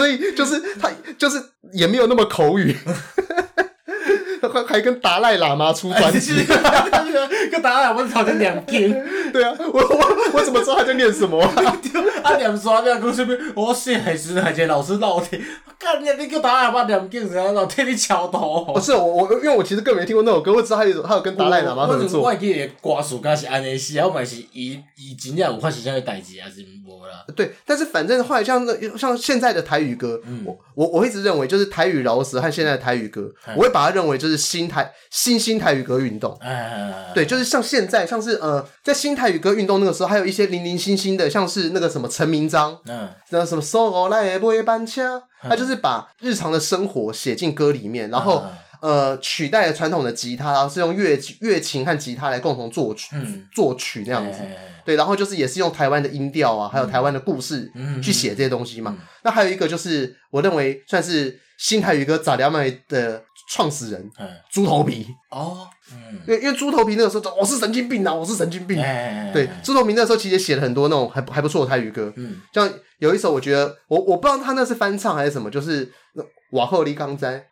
[0.00, 1.38] 所以就是他，就是
[1.74, 2.74] 也没有那么口语，
[4.50, 6.44] 还还跟达赖喇嘛出专辑，
[7.50, 8.90] 跟达赖喇嘛好像两天。
[9.32, 11.52] 对啊，我我我怎么知道他在念什么 啊？
[12.24, 13.38] 啊，念啥念故事边？
[13.54, 15.26] 我写还是还是老师闹的。
[15.78, 16.10] 干你！
[16.18, 18.64] 你跟达赖喇嘛念经，然后替你敲头。
[18.74, 22.20] 不是我我，因为我其实根本没听过那首歌，我知道他有他有跟达赖喇嘛合作。
[22.20, 27.24] 我记得歌词敢是安尼写，我嘛是伊伊真正有发生啥个代志，还是无啦？
[27.34, 36.38] 对，但是反正后来像那像现在的台语歌，我我我一直认为就是台语饶舌和现在的台语歌，我会把它认为就是新台新新台语歌运动。
[37.14, 45.22] 对，就是像现在像是呃，在新台语歌运动那个时候，还有一些零零星星的，像是那个什么陈明章，嗯，那什么收我来不会搬车。
[45.42, 48.44] 他就是把日常的生活写进歌里面，然后
[48.82, 53.16] 呃取代了传统的吉他，然后是用乐乐琴和吉他来共同作曲
[53.54, 54.40] 作曲那样子。
[54.84, 57.72] 对，然后就是也是用台湾的音调啊，还有台湾的故事
[58.02, 58.96] 去写这些东西嘛。
[59.22, 64.10] 那还有一个就是我认为算是新台语歌早两麦的创始人，
[64.48, 65.06] 猪头皮。
[65.30, 65.68] 哦，
[66.26, 68.76] 因为因为猪头皮那个时候我是神经病啊，我是神经病。
[69.32, 72.40] 对，猪头皮那时候其实写了很多那种还还不错的台语歌，嗯。
[72.54, 72.72] 像。
[73.00, 75.90] 有一首我觉得我我不知道他那是翻唱还是什么，就是
[76.50, 77.46] 瓦赫里刚在，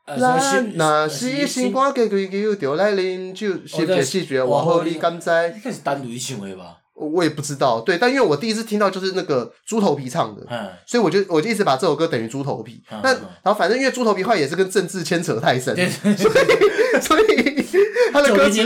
[0.74, 6.76] 那是新歌给给给丢来临，就写写戏剧瓦赫里刚哉，应该是单独一唱的吧？
[6.98, 10.42] 我也不知道，对，但因为我第一次听到就是那个猪头皮唱的，
[10.84, 12.82] 所以我就我就一直把这首歌等于猪头皮。
[13.02, 15.74] 那然后反正因为猪头皮话也是跟政治牵扯太深，
[16.16, 16.44] 所以
[17.00, 17.64] 所以
[18.12, 18.56] 他的歌词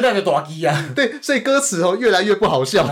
[0.94, 2.84] 对，所以歌词哦越来越不好笑。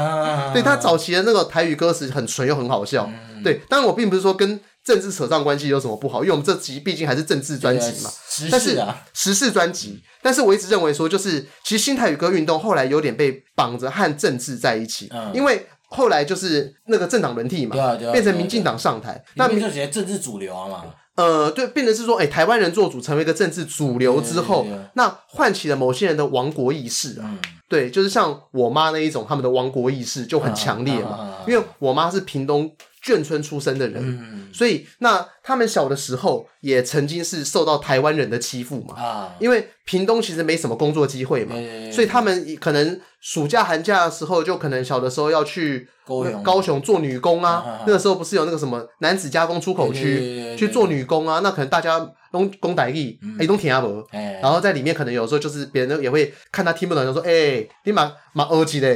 [0.53, 3.11] 对，他早期的那个台语歌词很纯又很好笑。
[3.43, 8.11] 对，当然我并不是说跟政治扯上关系有什么不好，因为我们这集毕竟还是政治专辑嘛。
[8.29, 10.03] 时事啊，时事专辑。
[10.23, 17.77] 但是我一直认为说，就是其实新台语歌运动后来有点被绑着和政治在一起，因为后来就是那个政党轮替嘛，
[18.13, 20.85] 变成民进党上台，那变成政治主流啊嘛。
[21.17, 27.39] 呃，对，变成是说，哎，台湾人做主，成为一个政治主流之后，那唤起了某些人的亡国意识啊。
[27.69, 32.73] 对，就是像我妈那一种，他们的亡国意识就很强烈嘛，因为我妈是屏东。
[33.03, 38.95] 眷村出身的人，嗯、所以那他们小的时候也曾经是受到台湾人的欺负嘛。
[38.95, 47.53] 啊，因为屏东其实没什么工作机会嘛，欸、所以他们可能暑假寒假的时候，就可能小的时候要去高雄，高雄做女工啊。
[47.53, 51.41] 啊那个时候不是有那个什么男子加工出口区去做女工啊？
[51.43, 52.13] 那可能大家。
[52.33, 54.07] 东讲台语，哎，东听阿伯，
[54.41, 58.89] 然后在里面可能有时候就是别人也会看他听不懂，就说：“哎，你蛮蛮恶气的。”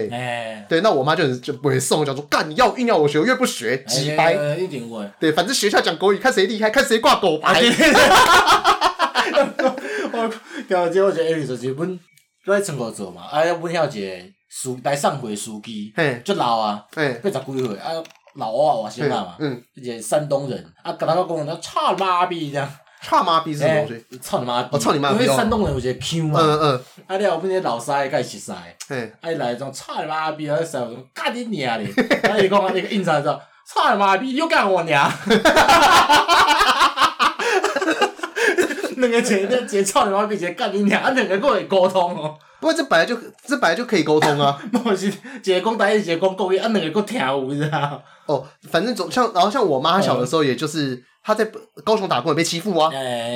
[0.68, 5.04] 对，那我妈就就不会送，讲说：“干，你要硬要我学，我越不学，鸡掰。”一定会。
[5.18, 7.60] 对，反正学校讲国语，看谁厉害，看谁挂狗牌。
[10.12, 10.30] 我，
[10.68, 11.98] 调解我觉得艾瑞说是阮
[12.46, 17.90] 在成功做嘛，啊，阮遐一个书来上会书记，嘿，足老啊，八十几岁啊，
[18.36, 22.70] 老啊，我先嘛，嗯，一个山东人，啊，跟他讲，他操妈逼这样。
[23.04, 24.18] 差妈逼是什么东西？
[24.18, 24.66] 操你妈！
[24.72, 25.10] 我操你妈！
[25.10, 26.40] 因为山东人有一个 Q 嘛。
[26.40, 26.84] 嗯嗯。
[27.06, 28.50] 啊，你后边那老师该识识。
[28.88, 29.12] 嘿。
[29.20, 31.84] 啊，伊来种操你妈逼，啊，说干你娘嘞！
[32.22, 35.06] 啊，伊讲啊，那个印象说操你妈逼，又干我娘！
[35.06, 37.34] 哈哈哈哈哈哈！
[38.96, 42.38] 两个前面直接操你妈逼，直接干你娘，啊，两个可以沟通哦。
[42.58, 43.14] 不过这本来就
[43.46, 44.58] 这本来就可以沟通啊。
[44.72, 45.12] 不是，一
[45.52, 48.02] 个讲台语，一个讲国语，啊，两个佫听有，你知道？
[48.24, 51.04] 哦，反正总像，然后像我妈小的时候，也就是。
[51.24, 51.50] 他在
[51.82, 52.90] 高雄打工也被欺负啊，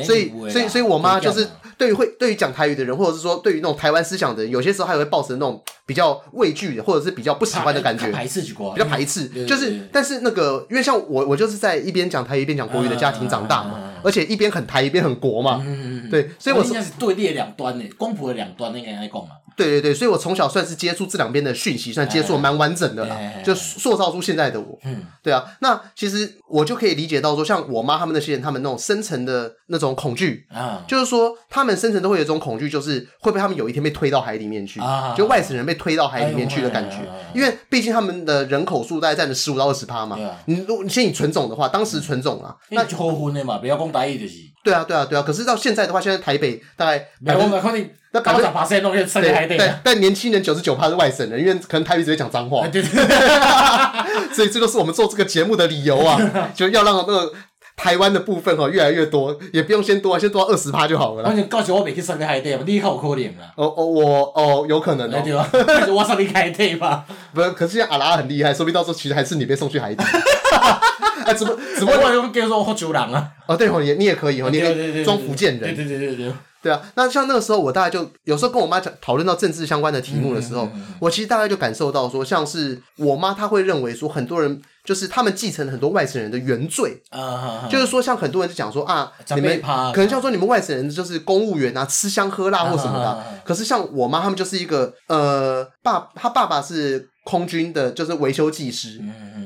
[0.04, 9.28] 所以所以所以我妈就是对于会对于讲台语的人，或者是说对于那种台湾思想的人，有些时候还会抱持那种比较畏惧的，或者是比较不喜欢的感觉，排斥国比较排斥。
[9.46, 15.64] 就是但是那个，因为像我我就是在一边讲台语一边讲国语的家庭长大嘛，而且一边很台一边很国嘛，
[16.10, 19.30] 对，所以我应该是对立两端的，光谱的两端应该来讲嘛。
[19.56, 24.78] 对对对，所以我从小算是接触这两边的讯息，算接触蛮完整的啦，就塑造出现在的我。
[24.84, 34.80] 嗯，对啊，那其实我就可以理解到说，像我妈他们那些人，他们那种深层的那种恐惧啊，就是说他们深层都会有一种恐惧，就是会不会他们有一天被推到海里面去，
[35.16, 36.98] 就外省人被推到海里面去的感觉。
[37.34, 40.18] 因为毕竟他们的人口数大概占了十五到二十趴嘛。
[40.46, 44.34] 你如果你先以纯种的话，当时纯种啊，那就好混的嘛，不要讲台语就是。
[44.64, 45.22] 对啊，对啊，对啊。
[45.22, 49.56] 可是到现在的话，现在台北大概百分之那九十八岁拢是台北。
[49.58, 52.66] 但但年轻人九十九趴是外省人，因为可能台语直接讲脏话。
[52.72, 54.34] 对对对。
[54.34, 56.18] 所以这就是我们做这个节目的理由啊，
[56.54, 57.32] 就要让那个。
[57.78, 61.22] 台湾的部分哦越来越多，也不用先多，先多到二十趴就好了。
[61.22, 63.52] 反正告诉我没去上个海底嘛，你靠可怜啦。
[63.54, 65.22] 哦哦，我哦有可能哦。
[65.24, 65.48] 对吧？
[65.94, 67.06] 我上你海底吧。
[67.32, 70.02] 不是，可是现在阿拉很厉害，说不定到时候其实还是你被送去海底。
[71.24, 73.28] 哎，怎么怎么我又叫做福州人啊？
[73.46, 75.60] 哦，对哦，你你也可以哦，你可以装福建人。
[75.60, 76.32] 对对对对对。
[76.60, 89.60] 对啊，那像那个时候，我大概就有时候跟我妈讲讨论到政治相关的题目的时候，嗯嗯嗯、我其实大概就感受到说，像是我妈她会认为说，很多人就是他们继承了很多外省人的原罪，啊、就是说像很多人就讲说啊，你们
[89.92, 98.98] 可能像说你们外省人就是公务员啊，吃香喝辣或什么的，啊、可是像我妈他们就是一个呃爸，他爸爸是空军的，就是维修技师，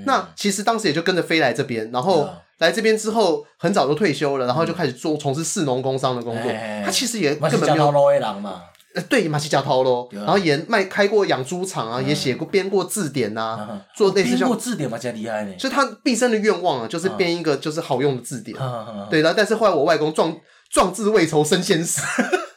[0.06, 2.28] 那其实当时也就跟着飞来这边，然后。
[2.58, 6.52] 来这边之后，很早就退休了，然后就开始做从事士农工商的工作。
[6.84, 7.92] 他其实也根本没有。
[9.08, 14.40] 对，马西加涛咯，然后也卖开过养猪场啊，也写过编过字典呐，做类似像。
[14.40, 15.52] 编过字典嘛，加厉害呢。
[15.58, 18.56] 所以他毕生的愿望啊，就是编一个就是好用的字典。
[19.10, 20.36] 对，然后但是后来我外公壮
[20.70, 22.02] 壮志未酬身先死。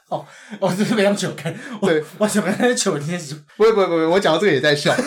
[0.10, 0.24] 哦，
[0.60, 1.52] 我就是非常糗看。
[1.82, 3.34] 对，我想看糗天使。
[3.58, 4.94] 不会不会不会，我讲到这个也在笑。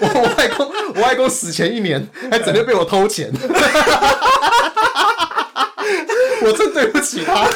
[0.00, 3.32] 我外公，我外公死前一年还整天被我偷钱，
[6.42, 7.50] 我真对不起他，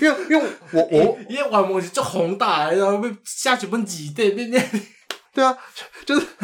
[0.00, 4.62] 因为因为我我因为外公是做宏大，然后被下几本几对对对，
[5.34, 5.56] 对啊，
[6.04, 6.26] 就是，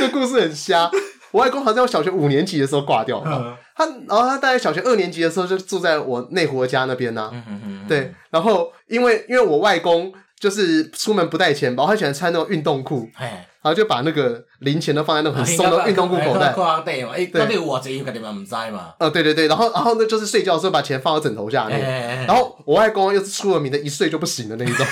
[0.00, 0.90] 这故事很瞎。
[1.30, 7.30] 我外公好像在我小学五年级的时候挂掉了，他然后他大概小学二年级的时候就住在我内湖的家那边呢，
[7.86, 10.12] 对，然后因为因为我外公。
[10.40, 16.54] 就是出门不带钱包，他喜欢穿那种运动裤，然后就把那个零钱都放在那种很松的运动裤口袋。
[16.84, 18.94] 对，哎，到底我这应该你们唔知嘛？
[18.98, 22.26] 呃，对对对，然后然后呢，就是睡觉的时候把钱放到枕头下面。
[22.26, 24.86] 然后我外公又是出了名的一睡就不醒的那一种，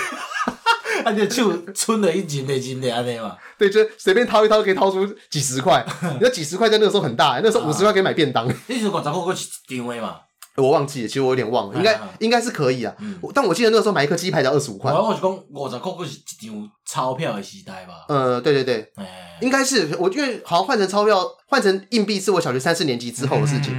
[1.05, 3.37] 他就就存了一斤的斤的安尼嘛。
[3.57, 5.85] 对，就随便掏一掏可以掏出几十块，
[6.19, 8.45] 那几十块在那个时候很大，那时候五十块可以买便当。
[8.67, 10.17] 那时候五十块够一张的嘛。
[10.57, 12.93] 我忘记了，其实我有点忘了，应该应该是可以啊。
[13.33, 14.91] 但我记得那个时候买一颗鸡排才二十五块。
[14.91, 18.05] 我是讲五十块是一张钞票的时代吧？
[18.09, 18.91] 呃，对对对，
[19.41, 23.73] 应该是我因为好像换成钞票、换成硬币是我小学三四年级之后的事情。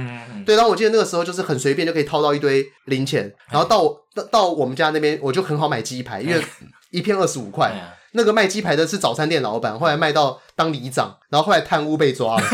[0.45, 6.41] 对，然后我记得那个时候就是很随便就可以掏到一堆零钱，然后到到到我们家那边我就很好买鸡排，因为
[6.91, 7.73] 一片二十五块。
[8.13, 12.43] 那个卖鸡排的是早餐店老板，后来卖到当里长，然后后来贪污被抓了。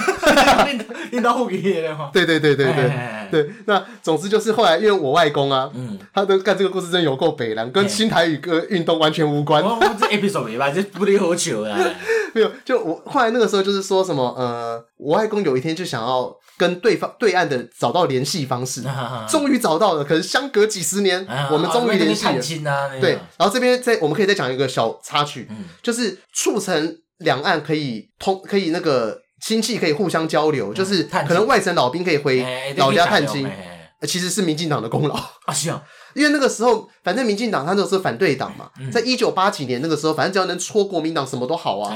[2.12, 2.92] 对对对对对
[3.32, 9.64] 对，那总之就是后来因为我外公啊，嗯，他都干这个故事真的有够北烂，跟新台语歌运动完全无关。
[9.64, 11.78] 我我这 episode 没吧，这不离好久啊。
[12.34, 18.84] 没有，就我后来那个时候就是说什么呃，我外公有一天就想要跟对方对岸的找到联系方式，
[19.30, 23.00] 终于找到了，可是相隔几十年，我们终于联系了。
[23.00, 25.48] 对，然后这边再我们可以再讲一个小插曲，
[25.82, 29.22] 就是促成两岸可以通，可以那个。
[29.42, 32.44] 亲戚可以互相交流，就是可能外省老兵可以回
[32.78, 33.48] 老家探亲，
[34.08, 35.14] 其实是民进党的功劳
[35.46, 35.84] 啊，是啊。
[36.16, 41.96] 因为那个时候，反正民进党他那个时候反对党嘛，在一九八几年那个时候，反正只要能戳国民党，什么都好啊。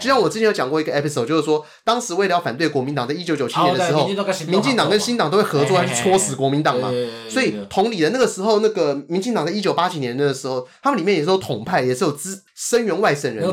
[0.00, 4.08] 就像我之前有讲过一个 episode，就是说，当时为了要反对国民党，在一九九七年的时候，
[4.50, 6.90] 民进党跟新党都会合作来去戳死国民党嘛。
[7.28, 13.44] 所以同理的，那个时候那个民进党在一九八几年那个时候，他们里面也是有统派，也是有支声援外省人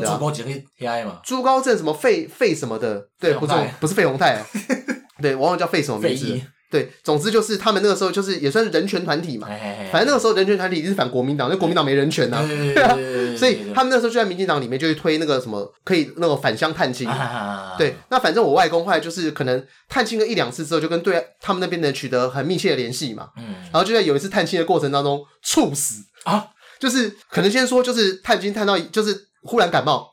[1.22, 4.42] 朱高正什么费费什么的，对，不是不是费鸿泰，
[5.20, 6.40] 对，往往叫费什么名字。
[6.70, 9.48] 对，总之就是他们那个时候就是也算是人权团体嘛。
[9.90, 12.46] 反正那个时候人权团体是反国民党，因为国民党没人权呐。
[12.46, 12.96] 对啊，
[13.38, 17.08] 所以他们那时候就在民进党里面就去推那个什么可以那个返乡探亲。
[17.78, 23.28] 对，那反正我外公后来就是可能探亲个一两次之后，就跟对他们那边的人取得很密切的联系嘛。
[23.72, 30.12] 然后就在有一次探亲的过程当中猝死啊，就是可能先说就是探亲探到就是忽然感冒。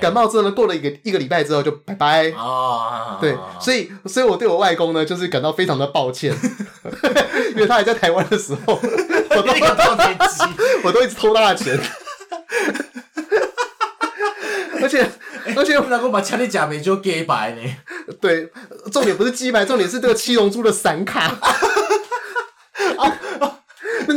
[0.00, 2.30] 感冒之后呢，过了一个一个礼拜之后就拜拜。
[2.30, 6.32] 哦，对，所以所以我对我外公呢，就是感到非常的抱歉，
[7.54, 9.52] 因为他还在台湾的时候， 我都
[10.84, 11.78] 我都一直偷他的钱，
[14.80, 15.10] 而且
[15.56, 17.62] 而且我能够把家里假美就给白呢，
[18.20, 18.48] 对，
[18.92, 21.36] 重点不是鸡白，重点是这个七龙珠的闪卡。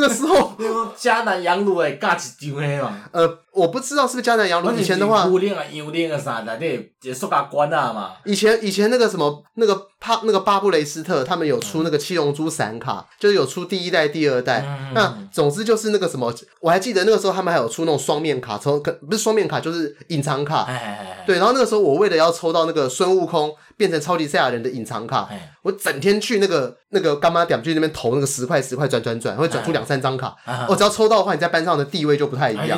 [0.01, 0.53] 那个时候，
[0.97, 2.91] 迦南羊乳诶，加一张诶嘛。
[3.11, 4.71] 呃，我不知道是不是嘉南洋炉。
[4.71, 8.13] 以前的话，屋顶啊、洋顶啊啥的，内底塑胶罐啊嘛。
[8.25, 14.65] 以前以前那个什么那个帕那个巴布雷斯特，他们有出那个七龙珠闪卡，就是有出第一代、第二代。
[14.65, 20.63] 嗯、那总之就是那个什么，我还记得那个时候他们还有出那种双面卡，抽不是双面卡就是隐藏卡。
[20.63, 30.35] 哎哎哎对，然后那个时候我为了要抽到那个孙悟空变成超级赛亚人的隐藏卡，哎、我整天去那个那个干妈点去那边投那个十块十块转转转，会转出两三张卡。
[30.69, 32.77] 我、只要抽到的话，你在班上的地位就不太一样。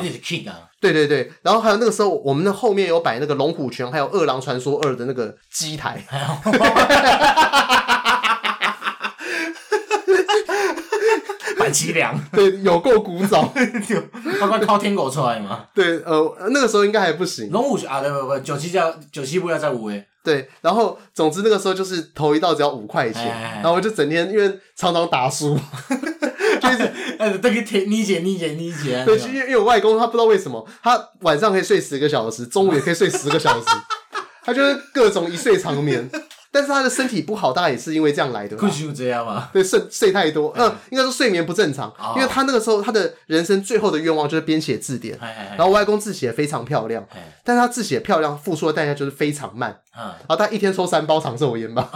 [0.80, 6.02] 对对对，然后还有那个时候，我们的后面有摆那个龙虎拳，还有饿狼传说二的那个机台，
[11.74, 12.18] 凄凉。
[12.32, 13.42] 对，有够古早，
[14.40, 15.66] 包括靠天狗出来嘛。
[15.74, 17.50] 对，呃，那个时候应该还不行。
[17.50, 20.06] 龙虎拳啊，对不不，九七叫九七不要再五诶。
[20.22, 25.58] 对，然后总之那个时候就是投一道只要五块钱，然后我就整天因为常常打输。
[26.62, 29.04] 就是，呃，都可以舔你姐，你姐，你姐。
[29.04, 33.66] 对，因为因为我外公他不知道为什么，他晚上可以睡十个小时，中午也可以睡十个小时，
[34.42, 36.08] 他就是各种一睡长眠。
[36.54, 38.56] 但是他的身体不好，大概也是因为这样来的。
[38.56, 39.50] 不许这样吗？
[39.52, 41.92] 对，睡睡太多，嗯，应该说睡眠不正常。
[42.14, 47.04] 因为他那个时候他的人生最后的愿望就是编写字典，然后我外公字写非常漂亮，
[47.42, 49.80] 但是他字写漂亮付出的代价就是非常慢。
[49.92, 51.90] 然后他一天抽三包长寿烟吧，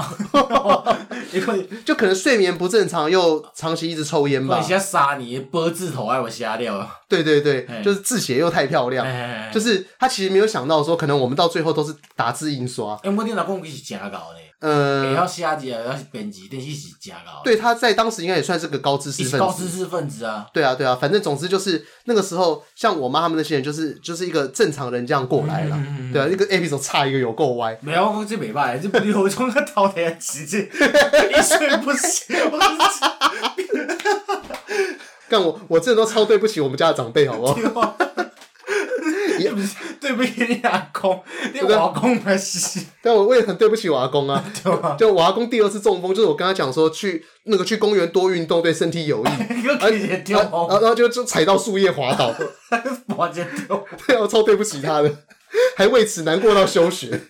[1.85, 4.59] 就可能睡眠不正常，又长期一直抽烟吧。
[4.59, 6.85] 你现在杀你，波字头爱我瞎掉。
[7.09, 9.07] 对对对，就是字写又太漂亮，
[9.53, 12.99] 就是他其实没有想到说，可能我们到最后都是打字印刷。
[13.05, 14.48] 哎我电脑工具是假搞的。
[14.61, 17.43] 呃，要写字啊，要编辑，电视是假搞。
[17.45, 19.39] 对，他在当时应该也算是个高知识分子。
[19.39, 20.47] 高知识分子啊。
[20.53, 25.79] 对啊，对啊，反正总之就是那个时候，像我妈他们那些人，就是就是一个正常人这样过来了。
[26.13, 27.79] 对啊，一个 episode 差一个有够歪。
[27.83, 32.37] 没有，我讲这没坏，这不离我从他淘汰直接一睡不行。
[35.29, 37.97] 干我，我真的都超对不起我们家的长辈，好不好？
[39.39, 39.69] 也不 是
[40.09, 42.81] 对不起你阿公，你阿公还是？
[43.03, 44.43] 但我我也很对不起我阿公 啊。
[44.99, 49.29] 就我阿公第二次中风，就是我跟他讲说去那个去公园多运动对身体有益，
[50.33, 52.35] 然后然后就就踩到树叶滑倒，
[53.15, 53.85] 滑跤掉。
[54.07, 55.15] 对啊，我超对不起他的，
[55.77, 57.21] 还为此难过到休学。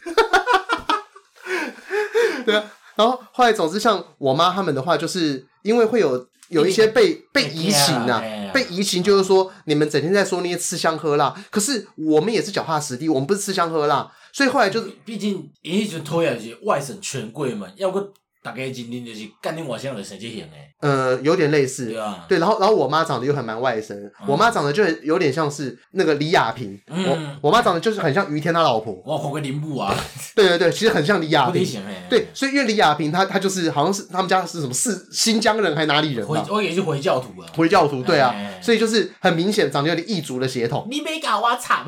[2.47, 2.65] 对啊，
[2.95, 6.29] 然后后来总之像我妈他们的话，就是因为会有。
[6.49, 8.23] 有一些被被移情啊，
[8.53, 18.13] 被移情就是说，你们整天在说那些吃香喝辣，可是我们也是脚踏实地，我们不是吃香喝辣，所以后来就是，毕竟一直拖下去，外省权贵们要不。
[18.49, 29.95] 大概今天就是干你我现在的神经型诶，呃，有点类似，对啊，对，然后然后我妈长得又很蛮外甥，嗯、我妈长得就有点像是那个李亚平，嗯、我我妈长得就是很像于天他老婆，我活个林布啊，
[30.35, 31.63] 对对对，其实很像李亚平，
[32.09, 41.85] 对，所以因为李亚平他他就是好像是他们家是什么是新疆人还是哪里人，回我也是回教徒啊，回教徒，对啊，所以就是很明显长得有点异族的血统，你没搞我惨。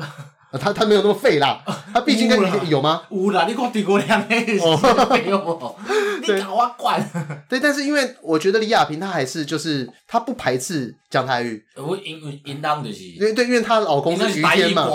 [0.59, 1.61] 他他没有那么废啦，
[1.93, 3.01] 他毕竟跟你有吗？
[3.09, 4.57] 有啦，你看诸葛亮那个是
[5.29, 5.75] 有哦？
[6.21, 7.01] 你搞我管？
[7.49, 11.63] 对，但是因为我觉得李亚平他还是就是他不排斥讲台语。
[11.75, 12.99] 我因为应当就是。
[13.17, 14.87] 对对，因为她老公是于天嘛。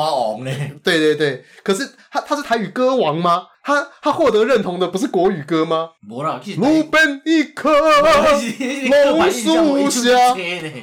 [0.83, 3.43] 对对对，可是他他是台语歌王吗？
[3.67, 5.91] 他他获得认同的不是国语歌吗？
[6.09, 9.27] 无啦，路边一棵榕
[9.91, 10.11] 树下。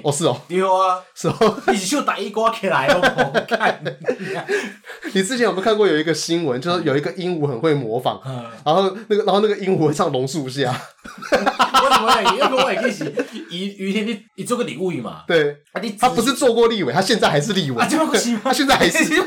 [0.04, 0.42] 哦，是哦。
[0.50, 1.62] 对啊，是哦。
[1.68, 3.00] 你是唱台语歌起来哦，
[3.48, 3.82] 看。
[5.14, 8.20] 你之前有没有看过有一个新闻，就是有一个鹦鹉很会模仿，
[8.66, 10.70] 然后那个然后那个鹦鹉会唱榕树下。
[11.32, 12.22] 我怎么会？
[12.36, 13.06] 因为我也可以是
[13.50, 15.24] 于于天你你做个立委嘛？
[15.26, 15.56] 对。
[15.98, 17.78] 他不是做过立委，他现在还是立委。
[18.44, 19.24] 他现在还是。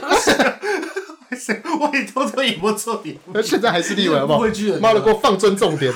[1.80, 4.40] 我也偷偷也不错点，那现在还是立委好不好？
[4.80, 5.92] 妈的，给我放尊重点。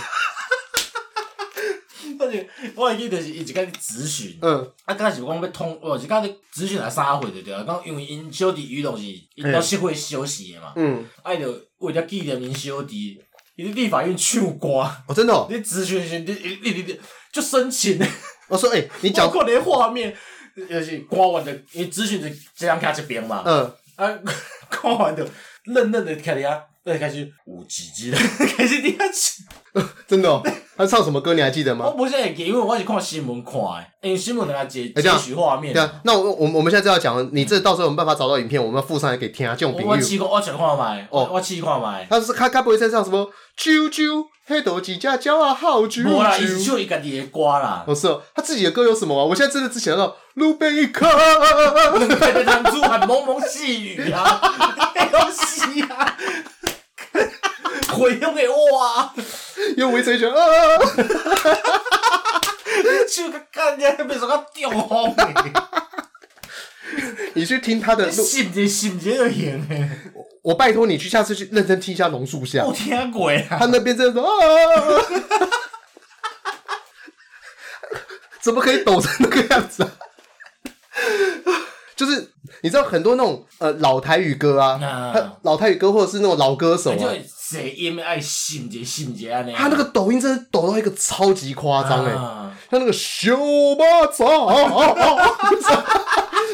[2.77, 9.03] 我还记得是一直跟你咨询，嗯，啊，刚开始我讲要通，哦，是刚才咨询来三回就对啊，讲因为因小弟于东是
[9.35, 13.21] 因到社会休息的嘛，嗯，啊，就为了纪念因小弟，
[13.57, 14.69] 伊在立法院唱歌，
[15.09, 17.01] 哦，真的，哦，你咨询时你你你你
[17.33, 17.99] 就申请。
[17.99, 18.07] 呢。
[18.49, 20.15] 我说，诶，你讲过那些画面，
[20.69, 24.19] 就是歌完的，因咨询就这样看一边嘛，嗯，啊。
[24.71, 25.27] 看完就
[25.65, 28.19] 愣愣的看了呀，对，开始有几集了，
[28.57, 29.45] 开始听下去。
[30.07, 30.43] 真的哦，
[30.81, 31.85] 他唱什么歌你还记得吗？
[31.85, 35.75] 我不是很记，因为我是看新闻看的，因为新闻在截截取画面。
[35.75, 39.87] 对啊，那我我我们现在就要讲，你这到时候有没办法找到影片，我们要附上来给听啊，这种比喻。
[39.87, 42.07] 我试过，我试看卖，哦，我试看卖。
[42.09, 43.29] 他是他他不会在唱什么
[43.59, 46.09] 啾啾，黑豆几家叫啊好啾啾。
[46.09, 47.83] 无啦，伊是唱伊家己的歌啦。
[47.85, 49.25] 不是哦，他自己的歌有什么啊？
[49.25, 51.07] 我现在真的只想到 路边一棵，
[51.93, 54.41] 路边的杨树还蒙蒙细雨啊，
[55.13, 56.10] 东西啊。
[57.91, 59.13] 会用的哇，
[59.77, 60.39] 用围成一圈啊！
[63.09, 65.15] 就看见别说个掉红
[67.35, 69.67] 你去听他的，心节心节就行。
[70.43, 72.65] 我拜托你去，下次去认真听一下榕树下。
[72.65, 74.31] 我听过啊，他那边真的说啊，
[78.41, 79.91] 怎么可以抖成那个样子啊？
[81.95, 82.33] 就是
[82.63, 84.79] 你知道很多那种呃老台语歌啊，
[85.15, 87.13] 他老台语歌或者是那种老歌手啊。
[87.51, 89.45] 谁因为爱心节心节啊？
[89.57, 92.13] 他那个抖音真的抖到一个超级夸张哎，
[92.71, 94.25] 他那个小马仔，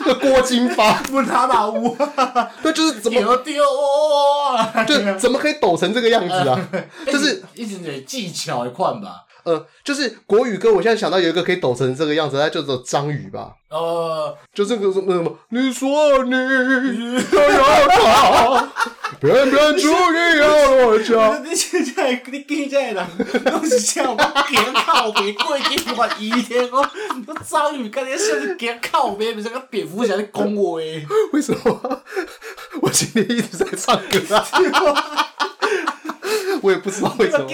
[0.07, 1.97] 那郭金发问他哪屋？
[2.63, 3.63] 对，就是怎么丢
[4.87, 6.69] 就怎么可以抖成这个样子啊？
[7.07, 9.25] 就是一点点技巧一块吧。
[9.47, 13.53] 呃，就是国语歌，我现在想到有一个可以抖成这个样子，它叫做章鱼吧。
[13.69, 18.73] 呃，就这个什么什么，你说你 要他，
[19.21, 21.39] 偏偏注意要落脚。
[21.45, 23.07] 你现在你现在人
[23.45, 26.85] 都是像我点靠北过几万一天哦，
[27.29, 31.07] 我章鱼跟你说你点靠北，不是个蝙蝠侠在攻我诶。
[31.33, 32.03] 为什么？
[32.83, 34.45] 我今天一直在唱歌啊。
[36.63, 37.47] 我也不知道为什么。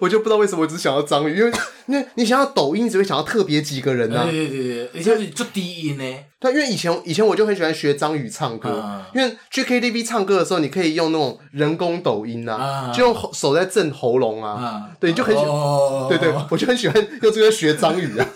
[0.00, 1.52] 我就不知道为什么我只想要张宇，因为
[1.86, 4.24] 因为你想要抖音，只会想要特别几个人啊。
[4.24, 6.04] 对对对，而且是做低音呢。
[6.38, 14.52] 对，因为以前以前我就很喜欢学张宇唱歌，啊、因为去 KTV 唱歌的时候，你可以用那种人工抖音啊，啊就用手在震喉咙啊。
[14.52, 15.50] 啊对，你就很喜欢。
[15.50, 18.26] 哦、对，对对，我就很喜欢用这个学张宇啊。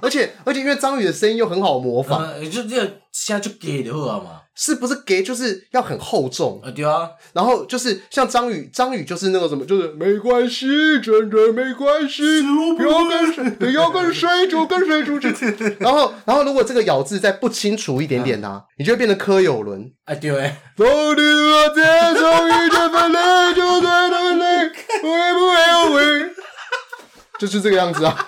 [0.00, 4.42] 而且而且，因为张宇的声音又很好模仿，呃、就这个现在就给的好嘛。
[4.60, 6.70] 是不是给就是要很厚重啊？
[6.72, 10.66] 对啊，然后就是像张宇，张宇就是那个什么，就是没关系，
[11.00, 12.42] 真的没关系，
[12.74, 15.28] 不要跟谁要跟谁就跟谁出去。
[15.78, 19.92] 然后，然后如果这个咬字再不清楚一点点呢，你就会变成柯有伦。
[20.04, 20.56] 啊对诶。
[27.38, 28.27] 就是这个样子啊。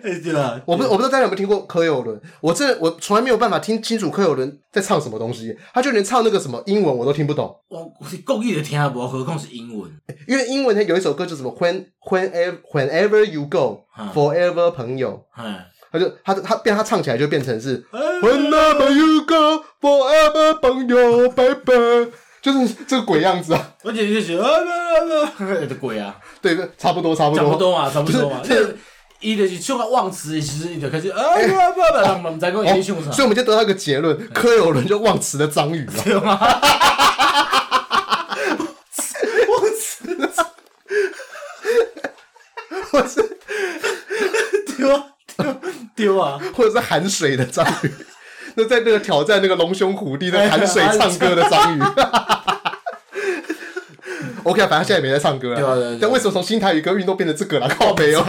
[0.04, 2.20] 哎，对了， 我不，我不知道大家有没有听过柯有伦。
[2.40, 7.54] 我这我从来没有办法听清楚柯有伦在唱什么东西，他就连唱那个什么英文我都听不懂。
[7.68, 9.90] 我我是故意的听不，何况是英文？
[10.26, 13.84] 因为英文它有一首歌叫什么 When Whenever Whenever You Go
[14.14, 15.24] Forever 朋友，
[15.92, 23.74] 他就他他变他唱起来就变成是 Whenever You Go Forever 朋友，Baby，就是这个鬼样子啊！
[23.82, 25.32] 而且就是啊啊啊，
[25.68, 26.16] 这鬼啊！
[26.40, 28.40] 对，差不多差不多，差不多嘛，差不多嘛。
[29.20, 33.10] 伊就是唱个忘词，其实伊就开始啊，不不不，我们在讲英雄啥？
[33.12, 35.92] 所以我们就得到一个结论：柯有伦就忘词的章鱼了。
[36.02, 36.40] 对吗？
[39.48, 40.04] 忘词，
[42.92, 43.38] 我是
[44.76, 45.04] 丢啊
[45.94, 47.92] 丢啊，或者是含水的章鱼。
[48.54, 51.82] 那在那个挑战那个龙兄虎弟的含水唱歌的章鱼。
[54.44, 55.98] OK 啊，反正现在也没在唱歌了。
[56.00, 57.68] 但为什么从新台语歌运动变成这个了？
[57.68, 58.24] 靠北哦。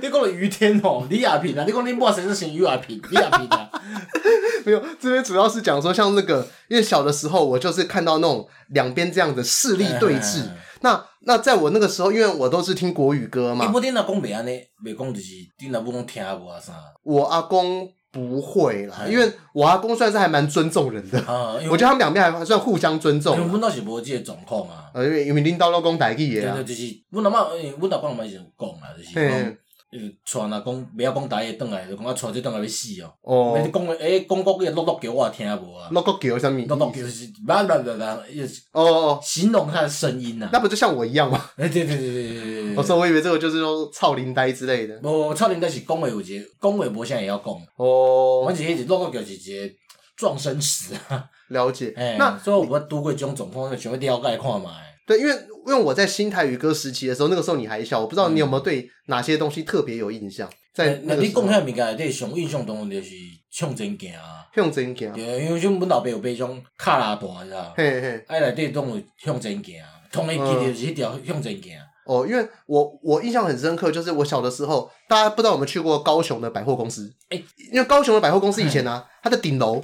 [0.00, 3.70] 你讲了于天哦，李亚平啊，你讲你莫谁是姓于亚平，李亚平啊，
[4.64, 10.42] 没有，这边主要是讲说像那个，因为小的时候我就是看到那种两边这样的势力对峙。
[10.82, 13.64] 那那在我那个时候，因为我都是听国语歌嘛。
[13.64, 15.28] 你不听阿公袂安尼，袂讲就是
[15.58, 16.74] 听阿母听无啊啥。
[17.02, 21.18] 我阿公不会啦，因为我阿公算是还蛮尊重人的。
[21.70, 23.34] 我觉得他们两边还算互相尊重。
[23.36, 24.84] 因为阮倒是无这个状况啊。
[24.92, 26.62] 呃，因为因为领导拢讲台语的啊。
[26.62, 29.58] 就是阮阿妈，阮阿公嘛是讲啊，就是。
[29.96, 33.12] 带若讲，袂晓讲台语转来，就讲啊，带这转来要死哦。
[33.22, 33.58] 哦。
[33.62, 35.88] 你讲诶，讲国语录录叫我听无啊？
[35.90, 36.58] 落国桥啥物？
[36.66, 40.48] 录录叫是，不不不不，哦哦，形容他的声音呐。
[40.52, 41.50] 那不就像我一样吗？
[41.56, 42.76] 哎，对对对对对对对。
[42.76, 44.98] 我说我以为这个就是说操林呆之类的。
[45.02, 47.54] 无，操林呆是讲话有一个，讲话无啥也要讲。
[47.76, 48.44] 哦。
[48.46, 49.74] 反正迄是落国桥是一个
[50.16, 51.24] 撞声词啊。
[51.48, 51.92] 了解。
[51.96, 52.16] 哎。
[52.18, 54.72] 那所以我拄过这种状况，想要了解看嘛。
[55.06, 55.32] 对，因为
[55.66, 60.50] 因为我在新台语歌时期的时候，那个时候你还小，我不知道你有没有对哪些东西特别有印象。
[60.74, 63.10] 在那你讲遐物件，你上印象当中就是
[63.50, 65.12] 向前行啊，向前行。
[65.12, 67.72] 对，因为像阮老爸有买种卡拉带，是吧？
[67.76, 68.24] 嘿嘿。
[68.26, 69.76] 哎，内底拢有向前行，
[70.10, 71.78] 同一记得是迄条向前行。
[72.04, 77.12] 哦，因为我我印象很深刻，就是我小的时候，大家不知道有没有去过高雄的百货公司？
[77.30, 77.42] 哎，
[77.72, 79.82] 因为高雄的百货公司以前呢，它的顶楼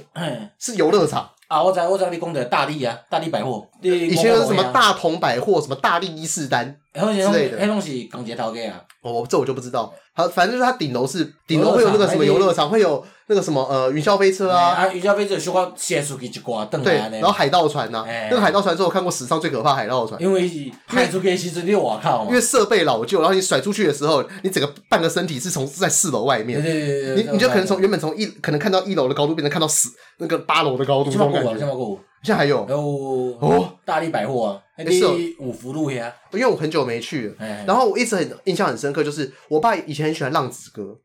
[0.59, 1.29] 是游乐场。
[1.53, 3.63] 啊，我知我知你讲的大力啊，大力百货。
[3.79, 8.81] 以前有什么大同百货，什么大力伊势丹之类的，迄拢是港姐头家啊。
[9.01, 9.93] 哦，这我就不知道。
[10.15, 14.69] 好，反正就是它顶楼是顶楼会有那个什么游乐场，会有那个什么呃云霄飞车啊。
[14.73, 20.21] 啊，云霄飞车小可射出去一挂，转来对，然后海盗船呐，那个海盗船是我看过史上最可怕海盗船。
[20.21, 22.25] 因为是海出去的时阵，你外靠。
[22.29, 26.61] 因为设备老旧，然后你甩出去的时候，你整个半个身体是从在四楼外面。
[26.61, 27.23] 对对对。
[27.23, 29.89] 你你就可能从原本从一可能看到一楼的高度，变成看到十
[30.19, 31.09] 那个八楼的高度。
[31.09, 32.12] 这么高啊！
[32.23, 32.63] 现在还有。
[32.65, 35.05] 哦哦，大力百货啊，是
[35.39, 36.11] 五福路呀。
[36.31, 37.35] 因为我很久没去了，
[37.67, 40.97] 然后我一直很印象很深刻，就是我爸以前很喜欢浪子哥，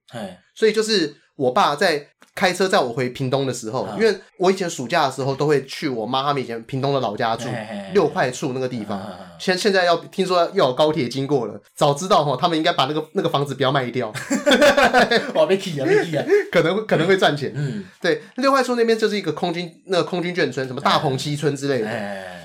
[0.54, 2.08] 所以就是我爸在。
[2.38, 7.48] 开车载我回屏东的时候，因为我以前暑假的时候都会去我妈他们以前屏东的老家住，
[7.92, 9.02] 六块厝那个地方。
[9.40, 14.12] 现现在要听说要有高铁经过了，早知道哈，他们应该把那个那个房子不要卖掉。
[15.34, 16.24] 哇，被气啊，被气啊！
[16.52, 17.52] 可能可能会赚钱。
[17.56, 21.86] 嗯，对，六块厝那边就是一个空军那个空军眷村，什么大鹏溪村之类的。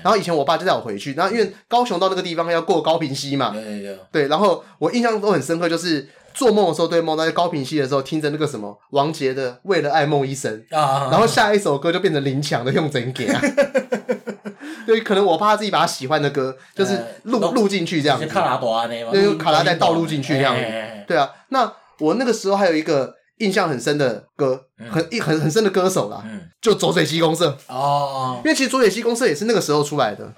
[0.02, 3.50] 然后以前我爸就带我回去，然后因为高雄到那个地方要过高屏溪嘛。
[3.50, 3.98] 对对对。
[4.10, 6.08] 对，然后我印象都很深刻，就是。
[6.34, 13.40] 做梦的时候，对梦，在高屏溪的时候，听着那个什么王杰的《为了爱梦一生》啊，然后下一首歌就变成林强的《用真给》啊。
[14.86, 18.26] 对，可能我怕他自己把他喜欢的歌，就是录录进去这样子。
[18.26, 20.62] 卡拉多那卡拉带倒录进去这样子。
[21.06, 26.22] 对啊，那我那个时候还有一个印象很深的歌，很一很很深的歌手啦，
[26.60, 28.40] 就浊水溪公社哦。
[28.44, 30.30] 因为其实浊水溪公社也是那个时候出来的。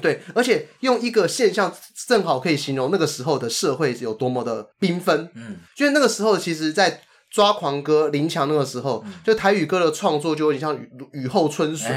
[0.00, 1.74] 对，而且用一个现象
[2.06, 5.28] 正好可以形容那个时候的社会有多么的缤纷。
[5.34, 11.90] 嗯，就是那个时候其实，在抓狂哥林强那个时候，嗯、就台语歌的创作就有点像雨雨后春笋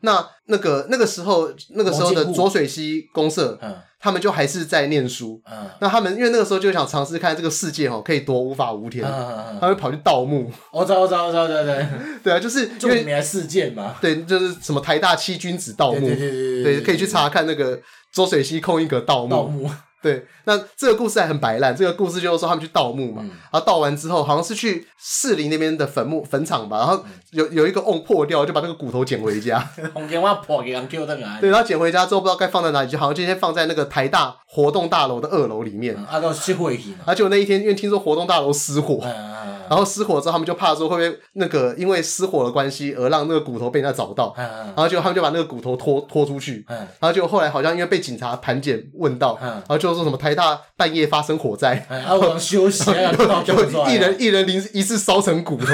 [0.00, 11.86] 那那个那个时候那个时候的浊水溪公社，嗯，他们就还是在念书，嗯，那他们因为那个时候就想尝试看这个世界哦，可以多无法无天，嗯，他们跑去盗墓，我知道我知道我知道对对
[12.22, 17.80] 对啊，就是因为来事件嘛，对，就是什么台大七君子盗墓，对对对对，可以去查看那个
[18.12, 19.30] 浊水溪空一格盗墓。
[19.30, 19.70] 盗墓
[20.02, 21.74] 对，那这个故事还很摆烂。
[21.74, 29.68] 这个故事就是说他们去盗墓嘛，嗯、然后盗完之后，好像是去士林那边的坟墓坟场吧，然后有有一个瓮破掉，就把那个骨头捡回家。
[31.40, 35.96] 对，然后捡回家之后不知道该放在哪里，就好像今天放在那个台大活动大楼的二楼里面。
[35.96, 36.94] 啊，都失火去。
[37.04, 39.02] 而且那一天，因为听说活动大楼失火，
[39.68, 49.96] 然后失火之后，他们就怕说会不会那个因为失火的关系而让那个骨头被人家找到，然后就他们就把那个骨头拖拖出去，然后就后来好像因为被警察盘检问到，然后就。
[49.96, 52.90] 说什么台大半夜发生火灾，啊，我休息，
[53.88, 55.66] 一人一人零一次烧成骨头，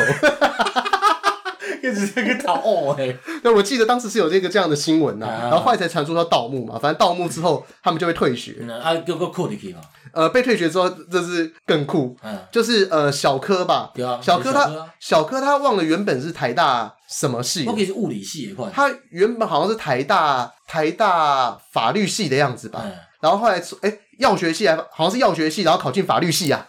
[1.83, 3.17] 一直在讨哦哎。
[3.43, 8.65] 那我记得当时是有这个这样的新闻呐，然后后来才传出说盗墓嘛，反正盗墓之后他们就会退学。
[8.81, 9.81] 啊，够够酷的可以吗？
[10.13, 12.17] 呃，被退学之后这是更酷，
[12.51, 22.85] 就是呃小柯吧，小柯他小柯他忘了原本是台大什么系，我可以是物理系的，他原本好像是台大台大法律系的样子吧。
[23.21, 26.67] 然后后来，哎，药学系还好像是药学系，然后考进法律系啊。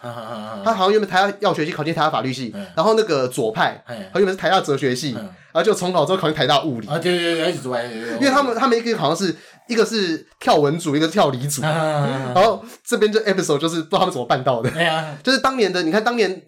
[0.64, 3.82] 他好像原本台大药学系考进台大法律系，然后那个左派，
[4.12, 6.86] 他原本是台大哲学系，然后就重考之后考进台大物理。
[6.86, 9.36] 啊，对对对，因为他们他们一个好像是
[9.68, 11.62] 一个是跳文组，一个是跳理组。
[11.62, 14.70] 然后这边就 episode 就是不知道他们怎么办到的。
[14.70, 16.42] 对啊，就是当年的，你看当年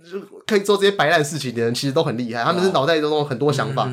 [0.46, 3.90] 可以做这些白烂事情的人，其实都很厉害，他们是脑袋中有很多想法。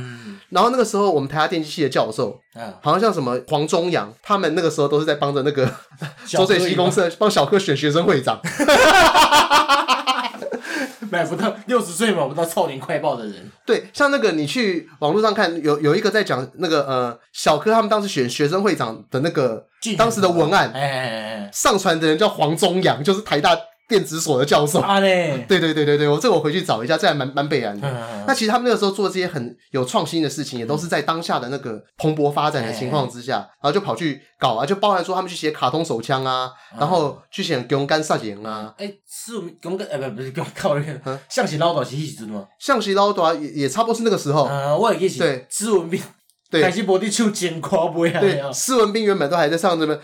[0.50, 2.40] 然后那个时候，我们台大电机系的教授，
[2.82, 5.68] 好像像什么黄忠阳，他们那个时候都是在帮着那个
[6.28, 8.40] 周水溪公社帮小柯选学生会长。
[11.12, 13.52] 买不到六十岁买不到少年快报的人。
[13.66, 19.66] 对，像那个你去网络上看，有有一个在讲那个呃小柯他们当时选学生会长的那个
[19.98, 23.58] 当时的文案，上传的人叫黄宗阳，就是台大。
[23.88, 28.24] 电子所的教授，对 对对对对，我这个我回去找一下，这还蛮蛮北然的。
[28.26, 38.74] 那其实他们那个时候做这些很有创新的事情，也都是在当下的那个蓬勃发展的情况之下，然后就跑去搞啊，就包含说他们去写卡通手枪啊，然后去写勇敢杀人啊。
[38.78, 42.46] 哎，是勇敢，哎不不是勇敢，嗯，象棋老大是一时吗？
[42.60, 44.48] 象棋老大也也差不多是那个时候。
[44.48, 45.20] 嗯，我也记起。
[45.20, 46.02] 对，施文彬。
[46.54, 48.20] 对，开始播的唱真夸不呀？
[48.22, 49.98] 对，施文斌原本都还在唱什么？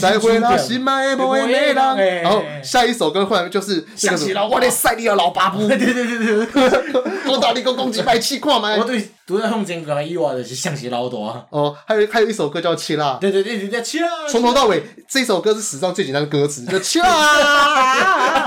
[0.00, 1.94] 再会啦，心爱的美啦。
[1.94, 5.60] 然后下一首歌忽然就是想起了我的赛利尔老巴布。
[5.68, 8.74] 对对对对对，多大力个攻击， 白气矿嘛？
[8.76, 11.16] 我对，都在放真歌以外的是象棋老大。
[11.50, 13.14] 哦，还有还有一首歌叫《切啦》。
[13.20, 14.08] 对对对，叫《切啦》。
[14.28, 18.44] 从头到尾，这首歌是史上最简单的歌词，就切啦，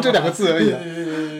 [0.00, 0.72] 就两个字而已。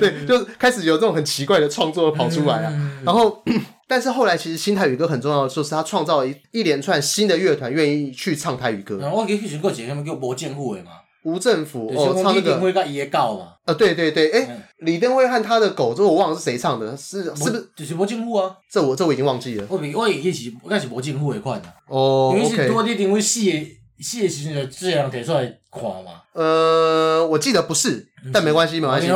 [0.01, 2.72] 对，就开始有这种很奇怪的创作跑出来啊，
[3.05, 3.41] 然后。
[3.89, 9.01] 但是后来，其实新台语歌很重要的，就是他创造了一一连串新的乐团，愿意去唱台语歌。
[9.11, 10.91] 我记得以前过几他们叫无政府的嘛，
[11.22, 12.41] 无政府哦，唱那个。
[12.41, 13.55] 李登辉跟伊的狗嘛。
[13.64, 17.70] 呃，对对对，哎，李登辉和他的狗，这我忘了是谁唱的，是是不是？
[17.74, 18.55] 就是无政府啊。
[18.70, 19.66] 这我这我已经忘记了。
[19.70, 21.72] 我我以前是应该是无政府的款的。
[21.86, 22.34] 哦。
[22.36, 25.41] 因为是多李登辉死的死的时阵，就这样提出来
[25.72, 26.22] 看嘛。
[26.34, 29.09] 呃，我记得不是，但没关系，没关系。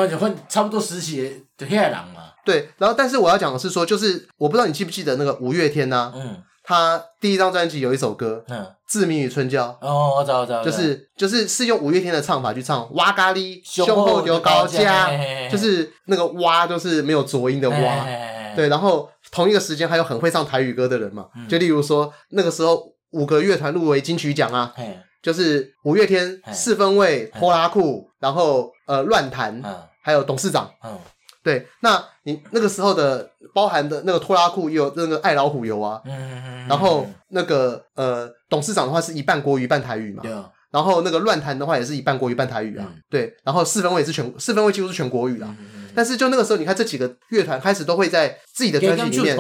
[0.49, 2.22] 差不多时期的就遐人嘛。
[2.45, 15.09] 对，然后但是我要讲的是说，就是我不知道你记不记得那个五月天呐、啊，嗯，他第一张专辑有一首歌，嗯，《志明与春娇》，哦，我知道，我知道，就是就是是用五月天的唱法去唱，哇咖喱胸后有高加，
[15.51, 24.75] 就是那个哇就是没有浊音的哇，嘿嘿嘿对，然后同一个时间还有很会唱台语歌的人嘛，嗯、就例如说那个时候五个乐团入围金曲奖啊，
[25.23, 30.99] 就是五月天、四分卫、拖拉库，然后呃乱弹，嗯、还有董事长，嗯。
[31.43, 45.57] 对，那你那个时候的包含的那个拖拉库也有那个爱老虎油啊，嗯，然后那个呃董事长的话是一半国语一半台语嘛，对啊，然后那个乱谈的话也是一半国语一半台语啊，对，然后四分位也是全四分位几乎是全国语啊。
[45.95, 49.37] 但是就那个时候，你看这几个乐团开始都会在自己的专辑里面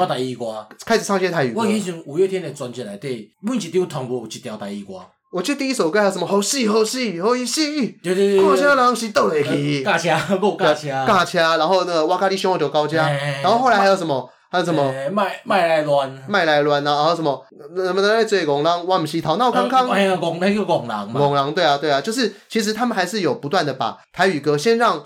[0.85, 1.61] 开始唱些台语歌。
[1.61, 5.01] 我以前五月天的专辑里底，每一张同步有一条台语歌。
[5.33, 13.09] 我记得第一首歌还有什么好戏好戏好戏，对对对，过车人是倒来去，驾车过驾车，驾车，然后呢，我甲你上就高加，
[13.43, 14.29] 然后后来还有什么？
[14.51, 14.93] 还有什么？
[15.11, 16.91] 卖卖来乱，卖来乱啊！
[16.97, 17.43] 然后什么？
[17.75, 18.87] 什么在追公狼？
[18.87, 19.89] 我们是头脑康康。
[19.89, 21.19] 哎呀，公那个拱狼嘛。
[21.19, 25.03] 拱狼，对啊，对啊，就是其实他们还是有不断的把台语歌先让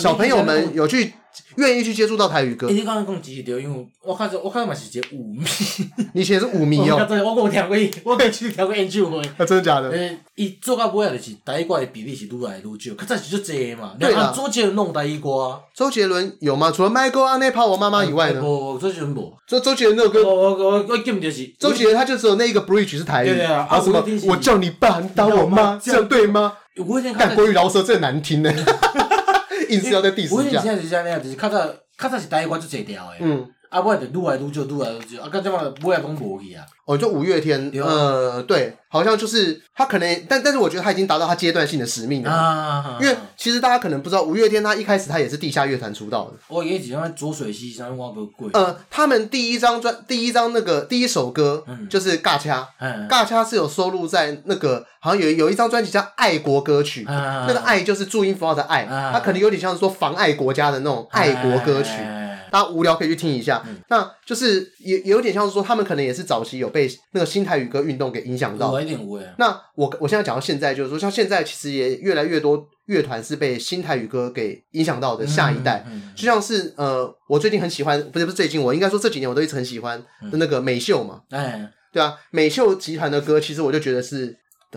[0.00, 1.14] 小朋友们有去。
[1.56, 2.68] 愿意去接触到台语歌。
[2.68, 5.42] 你刚刚讲支持着，因为我开始我开始嘛是一个舞迷。
[6.12, 6.96] 你以前是舞迷哦。
[7.24, 9.18] 我我我听过，我过去听过演唱会。
[9.38, 9.88] 啊，真的假的？
[9.90, 13.94] 诶，伊做到尾啊，就是台语歌的比例是愈来愈少，较早是足侪嘛。
[13.98, 14.30] 对啊。
[14.36, 15.58] 周杰伦弄台语歌。
[15.74, 16.70] 周杰伦有吗？
[16.70, 18.40] 除了《麦哥阿内泡我妈妈》以外呢？
[18.42, 19.32] 不，周杰伦无。
[19.48, 20.22] 周周杰伦那首歌。
[20.28, 21.46] 我我我我记不得是。
[21.58, 23.28] 周杰伦他就只有那一个 bridge 是台语。
[23.28, 23.66] 对啊。
[23.70, 24.04] 啊什么？
[24.28, 26.52] 我叫你爸，你打我妈，这样对吗？
[27.18, 28.52] 但国语饶舌真难听呢。
[29.68, 30.60] 硬是要在第四下。
[30.60, 31.74] 现在是这样，就是较早。
[31.98, 36.62] 较早是台语歌就侪条诶，嗯，啊，我就愈来愈少，愈来愈少，啊，到即马尾也拢无去啊。
[36.84, 42.98] 哦，就五月天，呃，对，好像就是他可能，但但是我觉得他已经达到他阶段性的使命了啊。
[43.00, 46.32] 因为其实大家可能不知道，五月天他一开始他也是地下乐团出道的。
[46.48, 48.50] 我以前只浊水溪上挖不贵。
[48.52, 52.68] 呃，他们第一张专，第一张那个第一首歌就是《尬掐》，
[53.08, 61.92] 《尬掐》是有收录在那个好像有有一张专辑叫《爱国歌曲》，那个“爱”就是注音符号的“爱”，它可能有点像是说妨碍国家的那种爱国歌曲。
[62.52, 68.78] 大家无聊可以去听一下，嗯、那就是也有点像是说，他们可能也是早期有被那个新台语歌运动给影响到。
[68.78, 69.26] 点无谓。
[69.38, 75.82] 那我我现在讲到现在，就是说，像现在其实也越来越多乐团是被新台语歌给影响到的下一代。
[75.86, 79.98] 嗯嗯嗯、就像是呃，我最近很喜欢，不是不是最近，我应该说这几年我都一直很喜欢
[80.30, 81.22] 的那个美秀嘛。
[81.30, 84.36] 哎、嗯，对啊，美秀集团的歌，其实我就觉得是，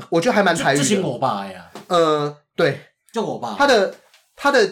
[0.10, 0.82] 我觉得还蛮台语的。
[0.82, 1.70] 这是我爸呀。
[1.88, 2.80] 呃，对，
[3.12, 3.56] 就我爸。
[3.58, 3.94] 他的
[4.38, 4.66] 他的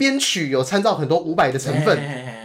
[0.00, 1.94] 编曲有参照很多伍佰的成分。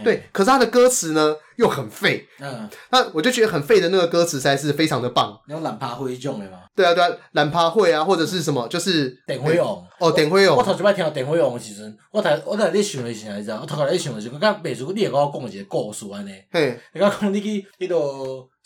[0.04, 5.40] 对，可是他的歌词呢又很废，嗯，那我就觉得很废的那个歌词实在是非常的棒。
[5.48, 6.58] 你有懒趴会种的吗？
[6.76, 10.54] 对啊，对啊，懒趴会啊，或者是什么，就是电火勇哦，电火勇。
[10.54, 13.58] 我头一摆听到电火勇的时阵，我头我头在想的是啥，你知道？
[13.62, 16.30] 我头壳在想的是，我刚别说，你也跟我讲一个故事安尼。
[16.52, 17.96] 嘿，你讲讲你去迄个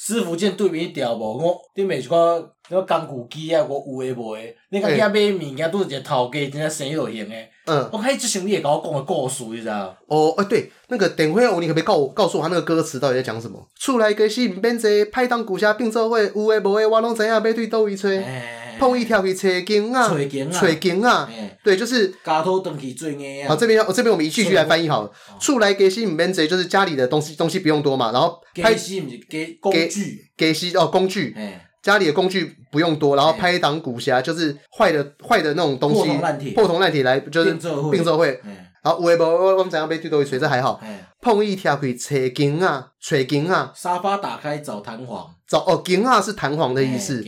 [0.03, 1.37] 师傅见对面条无？
[1.37, 2.41] 我顶别说
[2.71, 4.57] 个工具机啊，我有诶无诶？
[4.71, 7.51] 你看遐买物件拄是一个头家，真正生意就行诶。
[7.67, 9.95] 嗯，我还之前你会甲我讲个故事，你知道？
[10.07, 13.63] 哦，哎，对，那个等会哦，你可不可以告我告诉我他那个歌词到底在讲什么？
[13.79, 18.25] 厝内个是毋免坐，歹当旧车并做伙，有诶无诶，我拢知影要对倒位吹。
[18.81, 20.19] 碰一条去找经啊，找
[20.81, 21.29] 经啊，
[21.63, 22.09] 对，就是。
[22.25, 23.49] 家头东西最硬啊。
[23.49, 25.13] 好，这边我这边我们一句句来翻译好了。
[25.39, 28.41] 厝内个是毋免坐，就是家里的东西东西不用多嘛，然后。
[28.55, 30.31] 家是毋是给工具？
[30.37, 31.37] 给是哦工具。
[31.83, 37.53] 家里的工具不用多，然后拍档古侠就是坏的坏的那种东西，破铜烂铁，破铜烂铁来就是
[37.91, 38.27] 并做伙。
[38.83, 40.39] 好，有诶无我我们怎样被对倒位吹？
[40.39, 40.81] 这还好。
[41.21, 43.73] 碰一条去找经啊，找经啊。
[43.77, 45.27] 沙发打开找弹簧。
[45.47, 47.23] 找哦，筋啊是弹簧的意思。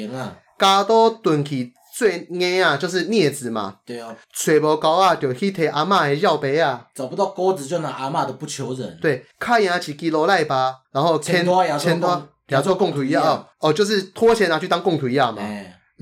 [0.67, 3.77] 家都蹲去做镍啊，就是镊子嘛。
[3.85, 4.15] 对哦。
[4.35, 6.87] 找无钩啊，就去摕阿嬷的药杯啊。
[6.95, 8.99] 找不到钩子就拿阿嬷的不求人。
[9.01, 11.45] 对，卡牙起基罗赖吧，然后钱
[11.79, 15.43] 钱拖亚做供土一样哦，就是拖钱拿去当供土一样嘛。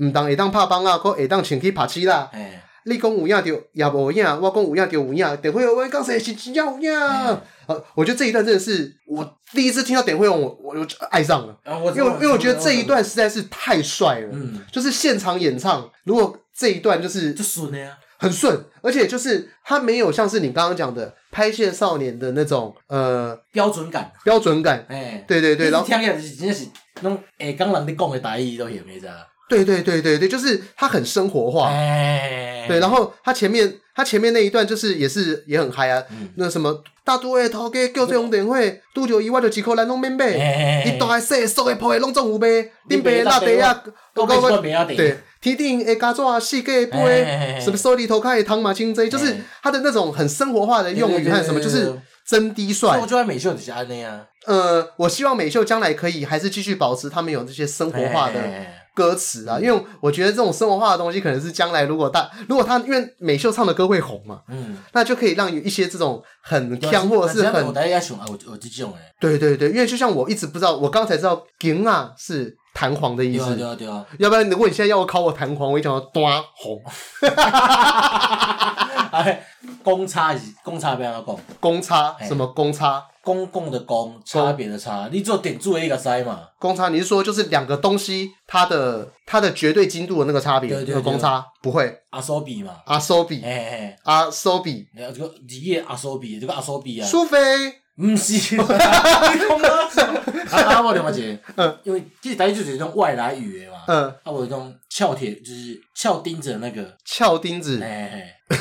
[0.01, 2.29] 唔当会当拍枋啊，搁会当穿去拍漆啦。
[2.85, 5.37] 你讲有影就也无影，我讲有影就有影。
[5.37, 6.91] 等会我讲说是真有影。
[7.67, 9.23] 呃，我觉得这一段真的是我
[9.53, 11.57] 第一次听到点慧勇，我我就爱上了。
[11.95, 14.29] 因为因为我觉得这一段实在是太帅了。
[14.31, 24.85] 嗯，就是现场演唱，如果这一段就是就顺的呀，很顺，而且就是他没有像是你刚刚讲的拍戏少年的那种呃标准感，标准感。
[24.87, 26.67] 哎，对对对，然后听起来是真的是
[27.01, 29.09] 那种诶，刚人你讲的台语都行没着？
[29.51, 31.69] 对对对对对，就是他很生活化。
[32.67, 36.01] 对，然后他前面他前面那一段就是也是也很嗨啊，
[36.35, 42.47] 那什么大都会头家叫这种电会，拄着伊我就一颗咱拢免买，伊大个细数个铺的拢总有卖，
[42.87, 43.83] 恁爸拉地啊，
[44.15, 44.61] 我讲我
[44.95, 51.93] 对，天顶的家纸四个杯，什么手里头开的汤马清贼，就是他的那种很生活化的用语和什么，就是
[52.25, 52.97] 真低帅。
[53.01, 54.25] 我就爱美秀底下那样。
[54.45, 58.39] 呃，我希望美秀将来可以还是继续保持他们有这些生活化的。
[58.93, 67.73] 歌词啊，因为我觉得这种生活化的东西，可能是将来如果大如果他因为美秀唱的歌会红嘛，嗯，那就可以让有一些这种很腔或者是很。
[69.19, 73.55] 对对对，因为就像我一直不知道，我刚才知道“g ”啊是弹簧的意思。
[73.55, 74.05] 对啊对啊。
[74.19, 76.81] 要不然如果你现在要我考我弹簧，我会讲到端红。
[79.11, 79.45] 哎，
[79.83, 81.37] 公差是公差，不要讲。
[81.59, 83.05] 公差什么公差？
[83.23, 85.07] 公共的公，差别的差。
[85.11, 86.39] 你做点注的一个塞嘛？
[86.57, 90.69] 公差，你是说就是两个东西它的它的绝对精度的那个差别？
[90.69, 91.01] 对对对。
[91.03, 91.93] 公差不会。
[92.09, 92.77] 阿苏比嘛？
[92.85, 93.43] 阿苏比。
[94.05, 94.87] 阿苏比。
[94.95, 97.05] 这个日语阿苏比，这个阿苏比啊。
[97.05, 97.37] 苏菲。
[97.95, 98.57] 唔是。
[98.61, 99.31] 哈哈哈
[100.51, 103.83] 啊，我另外一个，嗯，因为其实台语就是一种外来语的嘛。
[103.87, 104.05] 嗯。
[104.23, 106.97] 啊，我一种翘铁，就是翘钉子的那个。
[107.05, 107.79] 翘钉子。
[107.79, 108.57] 嘿嘿。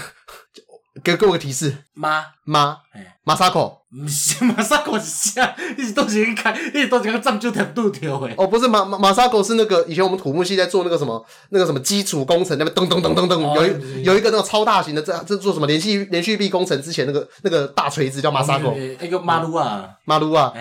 [1.03, 2.25] 给给我个提示，妈。
[2.45, 2.79] 妈，
[3.23, 5.55] 马萨口，不是 马萨口是啥？
[5.77, 8.35] 你是都是去看，你是都是个藏旧条度条诶。
[8.37, 18.75] 哦，不是马马马萨口是那个以前我们土木系在做那个什么那个什么基础工程，那边噔噔噔噔噔，有一有一个那个超大型的，这这做什么连续连续壁工程之前那个那个大锤子叫马萨口。
[19.01, 20.53] 那个马路啊，马路啊，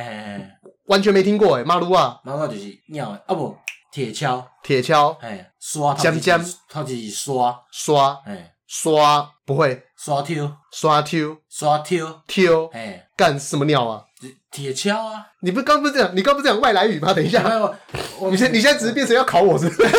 [0.86, 3.58] 完全没听过诶，马路啊，马路就是鸟诶，啊不，
[3.92, 7.60] 铁锹，铁锹，哎，刷，尖尖，它就是刷。
[7.72, 9.28] 刷，哎，刷。
[9.46, 9.82] 不会。
[10.02, 14.02] 刷挑，刷挑，刷挑，挑，哎，干什么鸟啊？
[14.50, 15.28] 铁锹啊！
[15.42, 16.10] 你不刚不是这样？
[16.16, 17.14] 你刚不是讲外来语吗？
[17.14, 17.44] 等一下，
[18.32, 19.90] 你现你现在只是变成要考我是不是？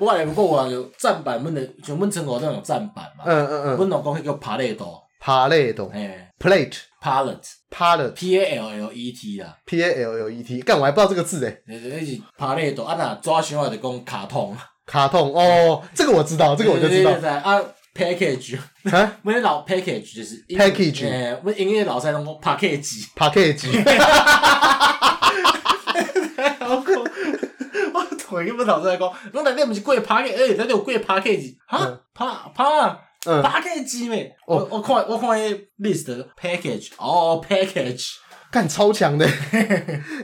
[0.02, 3.24] 外来不过我有站板，问的全问成我这种站板嘛。
[3.26, 3.78] 嗯嗯嗯。
[3.78, 11.62] 问老公那个帕累多，爬累多，哎，plate，pallet，pallet，P A L L E T 啊，P A L L E T，干我还不知道这个字诶。
[11.66, 17.62] 那是帕累多啊，那抓熊啊就讲卡通，卡通哦，这个我知道，这个我就知道啊。
[17.96, 23.66] Package 啊，我们老 package 就是 package，诶，我们英语老师拢讲 package，package，
[26.60, 26.92] 好酷，
[27.94, 34.36] 我同伊们老师在讲，侬内底毋是贵 package，诶，内底有贵 package，哈，pa pa，嗯，package 咩？
[34.46, 38.18] 我我看我看迄 list package，哦，package。
[38.50, 39.60] 干超强的，哎、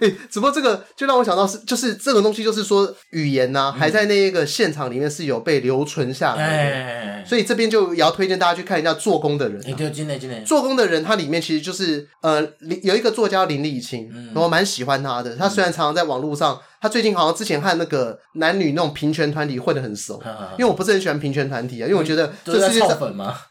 [0.00, 9.64] 欸，只不过这个就让我想到是，就是这个东西，就是说语言呐、啊，还在那一个现场里面是有被留存下来的，欸、所以这边就也要推荐大家去看一下做工的人、啊。
[9.66, 12.40] 欸、做工的人，他里面其实就是呃，
[12.82, 15.36] 有一个作家林立青，嗯、我蛮喜欢他的。
[15.36, 16.60] 他虽然常常在网络上。
[16.82, 20.20] 他最近好像之前和那个男女那种平权团体混得很熟，
[20.58, 22.98] 因为我不是很喜欢平权团体啊，因为我觉得这世界上，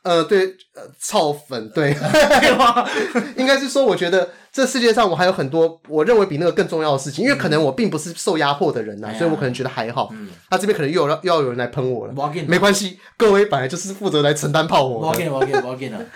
[0.03, 1.95] 呃，对，呃，操粉，对，
[3.37, 10.09] 应该是说，我觉得这世界上我还有很多我认为比那个更重要的事情，因为可能我并不是受压迫的人呐，所以我可能觉得还好。
[10.49, 12.13] 他这边可能又有又要有人来喷我了，
[12.49, 15.07] 没关系，各位本来就是负责来承担炮火的。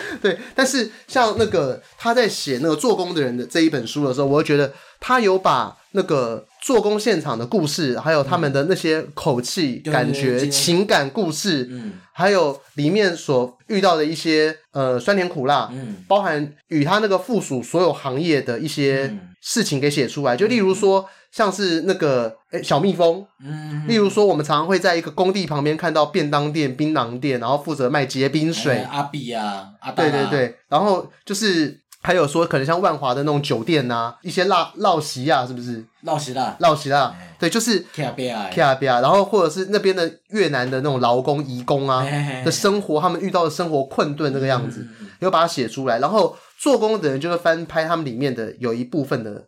[0.20, 6.44] 对，但是像那个他在写那个做工的人的这一本书的时候，我就觉得他有把那个。
[6.66, 20.34] 做工现场的故事，还有他们的那些口气、嗯、感觉、情感故事，嗯、还有里面所遇到的一些呃酸甜苦辣，嗯、包含与他那个附属所有行业的一些事情给写出来。
[20.34, 28.78] 嗯、就例如说，像是那个诶小蜜蜂，嗯、例如说我们常常会在一个工地旁边看到便当店、槟榔店，然后负责卖结冰水。
[28.90, 31.85] 阿比啊，阿对对对，然后就是。
[32.06, 35.84] 还有说，可能像万华的那种酒店呐、啊，一些烙烙席啊，是不是？
[36.04, 42.06] 烙席啦，烙席啦，对，就是 K R B I K R B I，然后或者是那边的越南的那种劳工、移工啊
[42.44, 44.86] 的生活，他们遇到的生活困顿那个样子，
[45.18, 45.98] 要把它写出来。
[45.98, 49.44] 然后做工的人就会翻拍他们里面的有一部分的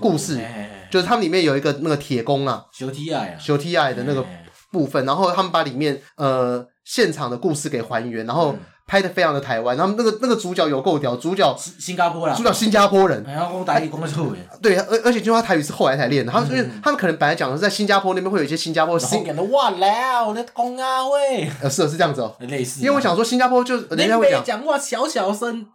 [0.00, 0.40] 故事，
[0.90, 4.24] 就是他们里面有一个那个铁工啊，修 T I 啊，修 T I 的那个
[4.70, 8.56] 部分，然后他们把里面呃现场的故事给还原，然后。
[8.92, 25.66] 拍的非常的台湾，然后那个那个主角有够屌，主角新加坡啦，主角新加坡人，然后讲台语讲的错诶，对，而而且就他台语是后来才练的，他们因为他们可能本来讲的是在新加坡那边会有一些新加坡，新讲的哇啦，我在讲啊喂，呃是是这样子哦，类似，因为我想说新加坡就人家会讲讲话小小声。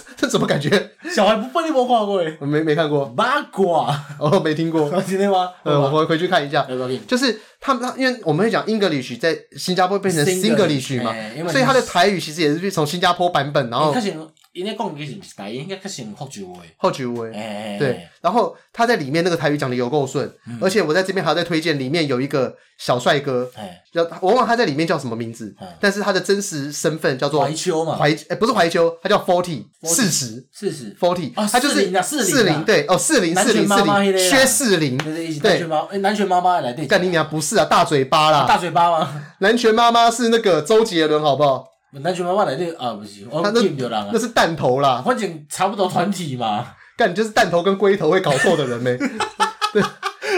[0.16, 0.70] 这怎么感觉？
[1.14, 2.36] 小孩不被，你没看过诶？
[2.40, 3.06] 我没没看过。
[3.06, 4.90] 八卦 哦，没听过。
[5.02, 5.50] 今天吗？
[5.64, 6.66] 呃，我回回去看一下。
[7.06, 11.14] 就是他们，因为我们会讲 English 在新加坡变成 Singlish 嘛，
[11.50, 13.94] 所以他的台语其实也是从新加坡版本，然后。
[14.52, 16.62] 应该讲的是台语，应该较像福州话。
[16.78, 17.30] 福州话，
[17.78, 18.06] 对。
[18.20, 20.30] 然后他在里面那个台语讲的有够顺，
[20.60, 23.50] 而且我在这边还要再推荐，里面有一个小帅哥，
[23.92, 35.58] 叫我忘了他在里面叫什么名字，但是他的真实身份叫做怀秋嘛，怀诶不是怀秋，他叫 Forty 四十四十 Forty，他就是四零对哦四零四零四零薛四零对，
[35.98, 39.22] 南拳妈妈来对，干你娘不是啊大嘴巴啦大嘴巴吗？
[39.38, 41.71] 南拳妈妈是那个周杰伦好不好？
[42.00, 48.96] 南拳妈妈来这啊不是，我记不掉人啊，那是弹头啦，反正差不多团体嘛，干你就是弹头跟龟头会搞错的人呗，
[49.72, 49.82] 对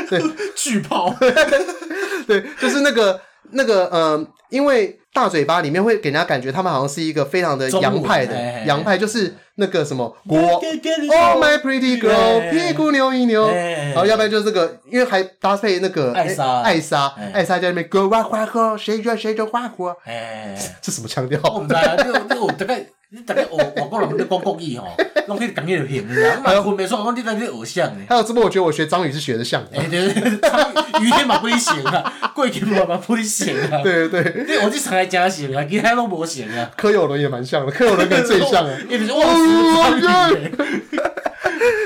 [0.09, 0.23] 对。
[0.57, 1.15] 巨炮，
[2.27, 8.35] 对就是那个那个呃，因为大嘴巴里面会给人家感觉他们好像是一个非常的洋派的
[8.65, 19.97] 洋派，就是那个什么国，Oh my pretty girl，屁股扭一扭，然后要不然就是这个，因为还搭配那个艾莎，艾莎，艾莎在那边歌哇花火，谁惹谁就花火？
[20.05, 21.41] 哎，这什么腔调？
[21.45, 22.85] 我唔知啊，这个这个大概
[23.23, 24.87] 大概外外国人在讲国语吼，
[25.29, 26.43] 拢去讲迄个型，你知道吗？
[26.47, 28.05] 还有分别说，我讲你在这偶像呢。
[28.09, 29.63] 还有这么，我觉得我学张宇是学的像。
[29.73, 30.33] 哎对对，
[31.03, 33.83] 雨天嘛不会行啊，贵天嘛嘛不会行啊。
[33.83, 36.71] 对对对，对我就常来加型啊，其他都无型啊。
[36.77, 38.77] 柯有伦也蛮像的，柯有伦跟最像啊。
[38.89, 40.53] 一直是忘词张宇。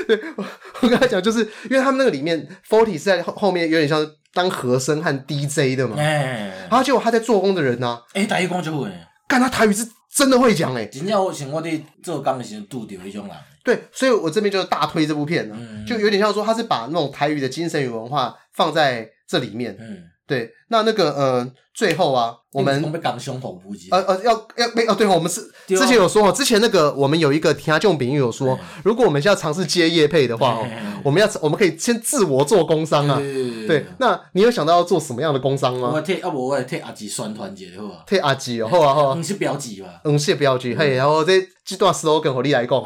[0.07, 0.45] 对，我
[0.81, 5.95] 我跟他讲，就是因为他们那个里面，Forty 是在后后面有点像当和声和 DJ 的嘛。
[5.99, 6.51] 哎。
[6.69, 7.99] 然后结果他在做工的人呢？
[8.13, 8.89] 哎，台语讲就会。
[9.27, 10.85] 干他台语是真的会讲哎。
[10.85, 13.35] 真正我像我伫做工的时候拄着迄种人。
[13.63, 19.77] 对，所以我这边就是大推这部片了，嗯、就有点像说他是把那种台语的精神与文化放在这里面。
[19.79, 20.49] 嗯，对。
[20.69, 22.81] 那那个呃，最后啊，我们
[23.91, 30.67] 呃呃要要没哦，对，我们是之前有说哦，之前那个我们有一个听众朋友有说，如果我们现在尝试接业配的话哦，
[31.03, 33.17] 我们要我们可以先自我做工商啊。
[33.67, 35.91] 对，那你有想到要做什么样的工商吗？
[35.91, 38.03] 我替啊不，我替阿吉宣传一下好啊。
[38.05, 39.13] 替阿吉哦，好啊好啊。
[39.17, 40.01] 嗯，是标记吧？
[40.03, 40.75] 嗯，是标记。
[40.75, 42.83] 嘿，然后这这段 slogan 和你来讲。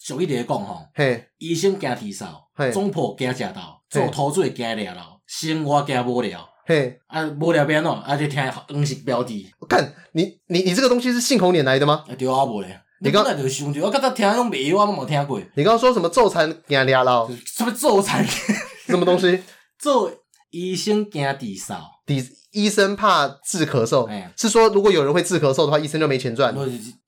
[0.00, 7.90] 俗一点讲吼，嘿，医生惊啼扫，总婆惊食到，做土水惊聊老，生活惊无聊，嘿，啊无聊变怎？
[7.90, 9.50] 啊就听黄色标题。
[9.58, 12.04] 我看你你你这个东西是信口拈来的吗？
[12.06, 12.78] 啊对啊，无咧。
[13.00, 15.40] 你刚才就想着，我刚才听那种美话，我冇听过。
[15.54, 17.26] 你刚刚说什么做餐惊掠老？
[17.46, 18.22] 什么做餐？
[18.86, 19.42] 什么东西？
[19.80, 20.12] 做
[20.50, 24.06] 医生惊啼扫，啼医生怕治咳嗽，
[24.36, 26.54] 是说如果有人会治咳嗽的话，医生就没钱赚。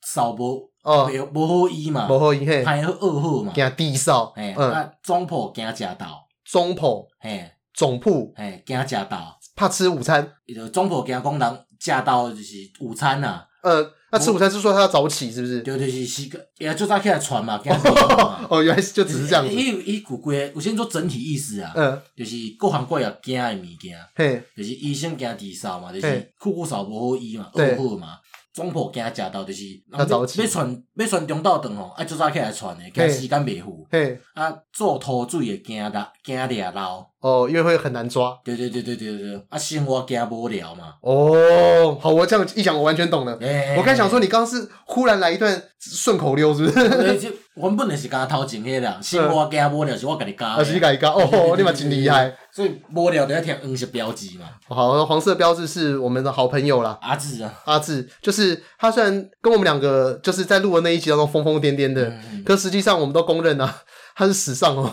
[0.06, 0.70] 扫不？
[0.84, 15.60] 哦，无好医嘛，无好医嘿，歹好二号嘛，惊低烧，嘿，啊，总铺惊食到，总铺，嘿，总铺，嘿，惊食到，怕吃午餐，伊就总铺惊讲人食到就是午餐呐，呃，那吃午餐是说他要早起是不是？
[15.60, 17.60] 对，就是时间，也就早起来传嘛，
[18.48, 28.18] 哦，原来是就只是这样子，伊伊古规，我先说整体意思啊，嗯，就是各行各业惊的物件，嘿，就是医生惊低烧嘛，就是酷酷扫无好医嘛，二好嘛。
[28.52, 33.86] 总铺惊食到就是，要传要传中昼顿吼，啊，就早起来传的，惊时间袂赴。
[33.88, 37.06] 嘿，啊，做土水的惊的惊抓漏。
[37.20, 38.38] 哦，因为会很难抓。
[38.42, 40.94] 对对对对对对，啊，生活加无聊嘛。
[41.02, 43.38] 哦，好，我这样一讲，我完全懂了。
[43.76, 47.32] 我刚想说，你刚刚是忽然来一段顺口溜，是不是？
[47.56, 50.46] 原本就是刚头前迄啦，生活加无聊是我给你加。
[50.46, 52.34] 啊，是你给你加，哦，你嘛真厉害。
[52.50, 54.46] 所以无聊都要听黄色标志嘛。
[54.66, 56.98] 好，黄色标志是我们的好朋友啦。
[57.02, 59.12] 阿志啊，阿志就是他，虽然
[59.42, 62.10] 跟我们两个就是在录的那一集当中疯疯癫癫的，
[62.46, 63.82] 可实际上我们都公认啊，
[64.14, 64.90] 他是史上哦。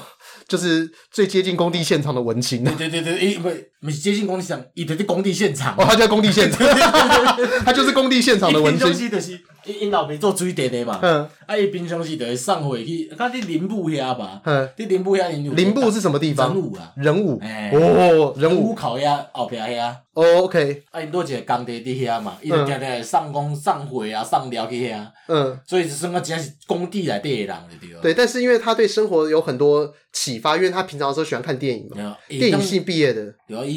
[0.48, 2.64] 就是最接近工地现场的文青。
[2.64, 3.50] 对对对对，诶，不，
[3.88, 5.74] 不是接近工地现场，伊就是工地现场。
[5.78, 6.68] 哦，他就在工地现场，
[7.64, 8.86] 他就是工地现场的文青。
[8.90, 9.40] 伊平常
[9.80, 11.00] 因老爸做水电的嘛。
[11.02, 11.28] 嗯。
[11.46, 14.42] 啊，伊平常时就会送回去，看你林部遐吧。
[14.44, 14.68] 嗯。
[14.78, 16.54] 你林部遐，林部是什么地方？
[16.54, 16.92] 人武啊。
[16.98, 17.42] 人武。
[17.74, 19.94] 哦，人武烤鸭后边遐。
[20.14, 20.84] 哦，OK。
[20.92, 25.06] 啊，因多一个工地伫遐嘛，伊就定定送工、送货啊、送料去遐。
[25.28, 25.58] 嗯。
[25.66, 28.02] 所以是算个真是工地内底的人对了。
[28.02, 33.34] 对，但是因为他对生活有很多启发，因为他平常的时候喜欢看电影嘛，电影系毕业的。
[33.48, 33.77] 对啊，伊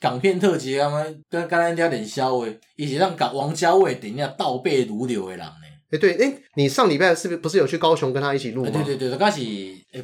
[0.00, 5.52] 港片特辑啊嘛，跟跟咱家点肖诶，伊是让港王家卫顶下倒背如流诶人呢。
[5.90, 8.70] 诶，对，诶，你上礼拜是不是不是有去高雄跟他一起录吗？
[8.72, 9.40] 对对对，刚是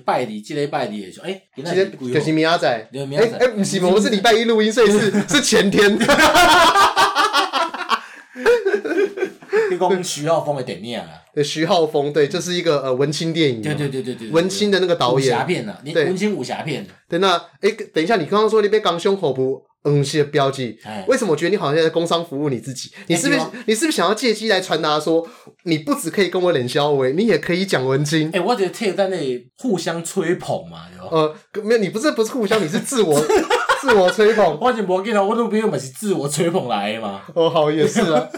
[0.05, 5.99] 拜礼，这礼拜礼的时候，诶，今天就是明仔载，诶诶，不是，我们是礼拜一录音，所以是 是前天。
[9.89, 11.07] 你讲徐浩峰的电影啊？
[11.35, 13.63] 对，徐浩峰，对，这是一个呃文青电影。
[13.63, 15.29] 对对对对对，文青的那个导演。
[15.29, 16.87] 武侠片啊，对，文青武侠片。
[17.09, 20.77] 对，那哎，等一下，你刚刚说你被港胸口部嗯是标记，
[21.07, 22.91] 为什么我觉得你好像在工商服务你自己？
[23.07, 25.27] 你是不是你是不是想要借机来传达说，
[25.65, 28.29] 你不只可以跟我冷笑话，你也可以讲文青？
[28.33, 31.09] 诶，我觉得可以在那里互相吹捧嘛，对吧？
[31.13, 33.19] 呃，没有，你不是不是互相，你是自我
[33.81, 34.59] 自我吹捧。
[34.61, 37.23] 我就无记得，我都不用嘛是自我吹捧来的嘛。
[37.35, 38.29] 哦，好，也是啊。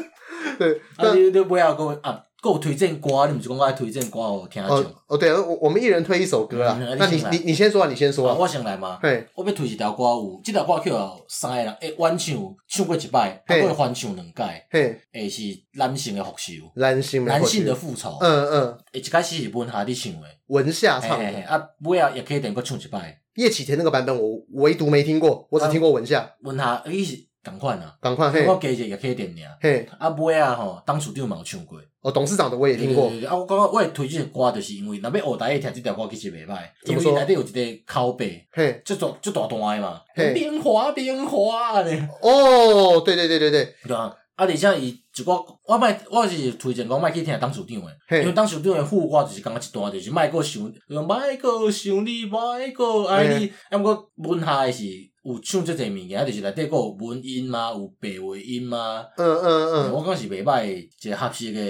[0.59, 4.84] 对，啊，你你不要跟我啊，给我推荐歌，你不是讲我爱推荐歌我听下就。
[5.07, 6.78] 哦，对，我我们一人推一首歌啊。
[6.99, 8.36] 那你你你先说啊，你先说啊。
[8.38, 8.99] 我先来嘛。
[9.01, 12.36] 对，我要推一条歌，有这条歌叫三个人诶，翻唱
[12.68, 14.43] 唱过一摆，还会翻唱两届。
[14.70, 15.43] 嘿，诶是
[15.74, 16.53] 男性的复仇。
[16.76, 18.18] 男性男性的复仇。
[18.20, 18.78] 嗯嗯。
[18.93, 20.26] 诶，一开始是文下伫唱的。
[20.49, 21.24] 文夏唱的。
[21.47, 23.18] 啊，尾啊也可以点过唱一摆。
[23.36, 26.30] 叶启田那个版本我唯独没听过，我只听过文夏。
[26.43, 27.32] 文夏伊是。
[27.45, 29.45] 同款啊，同款嘿，我加一个也可以点名。
[29.61, 31.78] 嘿，啊尾啊吼，当处长嘛有唱过。
[32.01, 33.07] 哦，董事长的我也听过。
[33.28, 40.01] 啊，我感觉我会推这个歌，就是因为若要学台语听这条歌其实袂歹，因为内底有一个拷贝，嘿，即大即大段的嘛。
[40.14, 42.09] 嘿，变化变化咧。
[42.20, 43.74] 哦，对对对对对。
[43.86, 45.32] 对啊，啊，而且伊一个，
[45.66, 50.62] 我卖我是推荐讲卖去听董事长诶，因为董事长诶副歌就是感觉一段就是卖阁想，
[51.07, 54.84] 卖阁想你，卖阁爱你，啊，毋过文下诶是
[55.25, 61.61] 有唱遮济物件，就是内底阁有文音嘛，有白话音嘛，嗯嗯嗯，我感觉是袂歹，一个合适的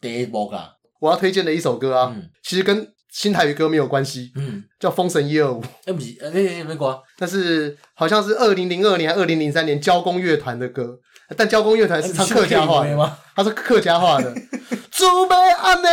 [0.00, 0.72] 第一幕啦。
[1.00, 5.60] 我要推荐的一首歌啊，嗯、其实跟新台语歌没有关系，嗯，叫《封神一二五》。
[5.84, 6.98] 哎，不是，诶，诶，咩歌？
[7.18, 10.98] 但是好像是二零零二年、二零零三年交工乐团的歌。
[11.36, 13.18] 但交工乐团是唱客家话的吗？
[13.36, 14.34] 他是客家话的。
[14.90, 15.88] 准备安呢？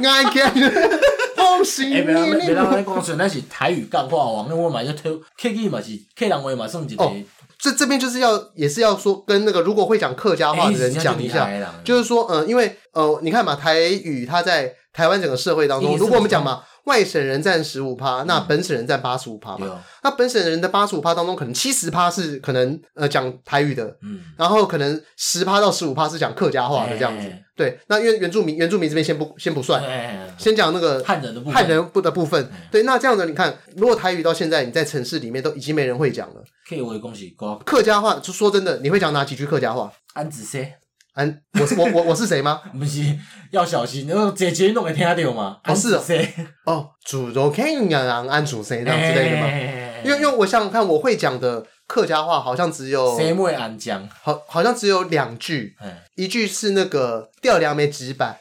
[0.08, 0.24] 爱
[1.40, 1.92] 见风行。
[1.94, 7.04] 哎，别让别让人讲说那是台语干话王，那我买就推客语嘛是客人话嘛算一个。
[7.04, 7.12] 哦，
[7.58, 11.48] 这这边就是要也是要说跟那个如果会讲客家话的人讲一下，
[11.84, 16.62] 就是说，嗯，因为呃，你看嘛，台语它在台湾整个社会当中，如果我们讲嘛。
[16.84, 19.66] 外省人占十五趴，那本省人占八十五趴嘛。
[19.68, 27.26] 嗯、那本省人的八十五趴当中，可能七十趴是可能呃讲台语的，嗯，然后可能十趴到十五趴是讲客家话的这样子。
[27.26, 32.50] 欸、对，那因为原住民原住民这边先不先不算，欸、先讲那个汉人的部分汉人部的部分。
[32.70, 39.92] 对，那这样子你看，如果台语到现在你在城市里面都已经没人会讲了，可以我恭喜客家话，就说真的，你会讲哪几句客家话？
[40.14, 40.79] 安子些。
[41.20, 42.60] 安，我是我我我是谁吗？
[42.78, 43.02] 不是，
[43.50, 45.58] 要小心，那个姐姐弄会听到吗？
[45.62, 46.26] 不是谁
[46.64, 49.46] 哦，猪肉可以让安煮谁这样之类的吗？
[50.02, 54.08] 因为因为我想想看，我会讲的客家话好像只有谁会安讲？
[54.22, 55.76] 好，好像只有两句，
[56.16, 58.34] 一句是那个吊梁没纸板，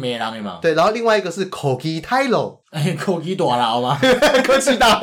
[0.00, 0.58] 没人的嘛？
[0.62, 2.56] 对，然后另外一个是口气太老，
[2.98, 3.98] 口气大老吗？
[4.46, 5.02] 口气大老，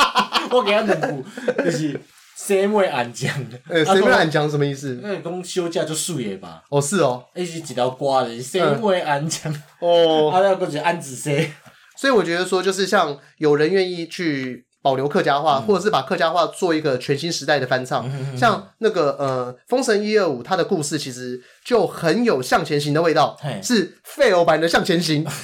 [0.56, 1.24] 我给他两句，
[1.64, 2.00] 就是。
[2.46, 3.32] 谁会安讲？
[3.68, 5.00] 呃，谁会安讲什么意思？
[5.02, 6.62] 那你讲休假就水的吧？
[6.68, 9.50] 哦，是哦，那是一条瓜的，谁会安讲？
[9.80, 11.50] 哦，他，那个是安子谁？
[11.96, 25.24] 所以我觉得说，就是像有人愿意去保留客家话，或者是把客家话做一个全新时代的翻唱，像那个呃《封神一二五》，它的故事其实就很有向前行的味道，是废偶版的向前行。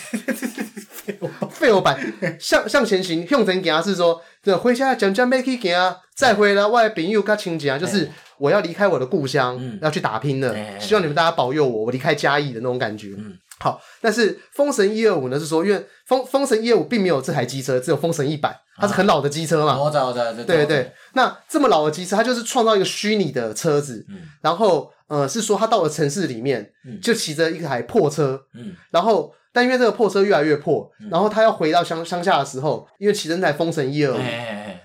[1.51, 1.99] 废偶版
[2.39, 4.21] 向向前行，向前行是说。
[4.43, 8.07] 这回家讲讲没去行，再回来我的朋友较亲戚啊，就是
[8.37, 10.53] 我要离开我的故乡，嗯、要去打拼了。
[10.55, 13.15] 嗯、希望你们大家保佑我，我离开嘉义的那种感觉。
[13.17, 13.81] 嗯，好。
[14.03, 19.81] 但是《封神一二五》呢，是说因为《封封神一二五》并没有这台机车，只有《封神一百》，它是很老的机车嘛。
[19.81, 20.93] 我知道，我知道，对对对。
[21.15, 24.05] 那这么老的机车，它就是创造一个虚拟的车子。
[24.11, 24.19] 嗯。
[24.43, 28.43] 然后，呃，是说他到了城市里面，就骑着一台破车。
[28.53, 28.75] 嗯。
[28.91, 29.33] 然后。
[29.53, 34.21] 但因为这个破车越来越破，嗯、然后他要回到乡乡下的时候，因为骑着那台风神一二五，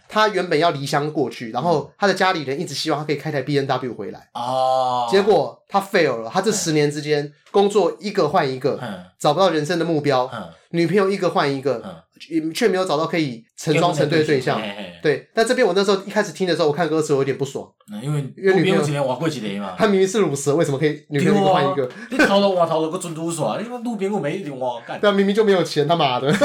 [0.07, 12.04] 他原本要离乡过去，然后他的家里人一直希望他可以开台 B N W 回来，哦，结果他 fail 了，他这十年之间工作一个换一个，嗯、找不到人生的目标，嗯、女朋友一个换一个。
[12.15, 14.61] 嗯也却没有找到可以成双成对的对象，
[15.03, 15.27] 对。
[15.33, 17.69] 但这边我那时候一开始听的时候，我看歌词我有点不爽，
[18.01, 21.89] 因为因为女朋友今年挖过几年嘛，他明明是乳蛇，为什么可以女朋友换一个？
[22.09, 26.33] 你掏了我掏了个准都耍，你说路边我没地方干，对啊，明明就没有钱，他妈的。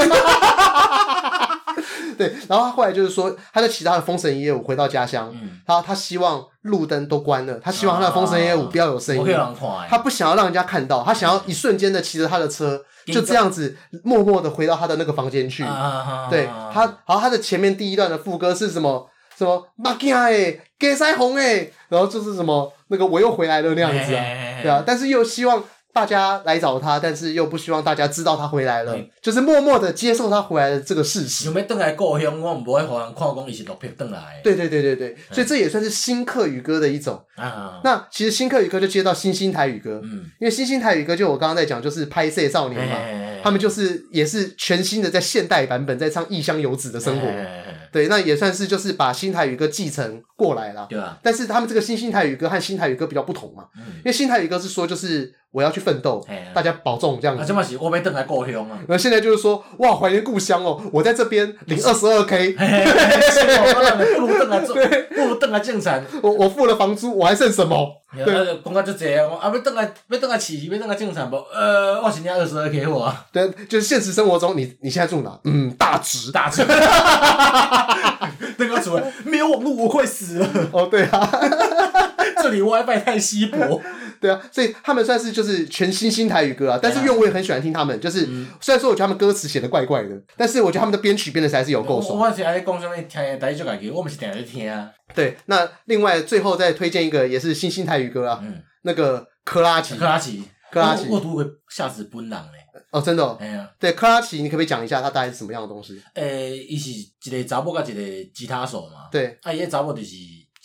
[2.17, 5.33] 对，然后他后来就是说，他在骑他的封神一二五回到家乡，
[5.65, 9.23] 然后他希望路灯都关了，他希望他的封神一二五不要有声音，
[9.89, 12.81] 他不想要让人家看到，他想要一瞬间的骑着他的车。
[13.07, 15.63] 就这样子默默的回到他的那个房间去，
[16.29, 19.09] 对他，然后，他的前面第一段的副歌是什么？
[19.35, 19.67] 什么？
[19.75, 22.71] 马吉亚诶，给腮红哎，然后就是什么？
[22.89, 24.21] 那个我又回来了那样子啊，
[24.61, 25.63] 对啊，但是又希望。
[25.93, 31.47] 大家来找他，但是又不希望大家知道他回来了，就是默默的接受他回来的这个事实。
[31.47, 34.39] 有没等来故乡，我不会让人看讲伊是落魄等来。
[34.43, 37.21] 对对对对对，所以这也算是新客语歌的一种。
[37.83, 47.27] 那其实新客语歌就接到新兴台语歌，嗯，因为新兴台语歌就我刚刚在讲，就是拍摄少年嘛，他们就是也是全新的在现代版本在唱异乡游子的生活。
[47.91, 50.87] 对，那也算是就是把新台语歌继承过来了。
[50.89, 51.17] 对啊。
[51.21, 53.65] 但是他们这个新兴台语歌和新台语歌比较不同嘛，
[53.97, 55.33] 因为新台语歌是说就是。
[55.51, 57.43] 我要去奋斗，大家保重这样子。
[57.43, 58.79] 啊，这么是我没等来故乡啊。
[58.87, 60.81] 那现在就是说，哇，怀念故乡哦！
[60.93, 66.03] 我在这边领二十二 K，不如等来做，不如等来进产。
[66.21, 67.97] 我我付了房租，我还剩什么？
[68.13, 71.35] 对，讲到就这样，啊，要等来要等来起，要等来进产不？
[71.53, 73.13] 呃，我是领二十二 K 我。
[73.33, 75.37] 对，就是现实生活中，你你现在住哪？
[75.43, 76.63] 嗯，大直，大直。
[78.57, 80.47] 那个主人没有网络，我快死了。
[80.71, 81.29] 哦，对啊，
[82.41, 83.81] 这里 WiFi 太稀薄。
[84.21, 88.27] 对啊，所以他们算是就是全新新台语歌啊，但是因为我也很喜欢听他们，就是
[88.61, 92.19] 虽然说我觉得他们歌词写的怪怪的，但是我觉得他们的编曲编的还是有够爽。
[92.19, 94.91] 我是爱讲什么听台语就感觉，我们是点来听啊。
[95.15, 98.43] 对，那另外最后再推荐一个也是新新台语歌啊，
[98.83, 102.59] 那个克拉奇，克拉奇，克拉奇，我读会下子本人嘞。
[102.91, 103.37] 哦，真的哦。
[103.39, 105.99] 哎呀，对，克拉奇，你可不可以讲一下他大概是什么样的东西？
[106.13, 109.09] 诶，伊是一个查某甲一个吉他手嘛。
[109.11, 110.15] 对，啊，伊个查某就是。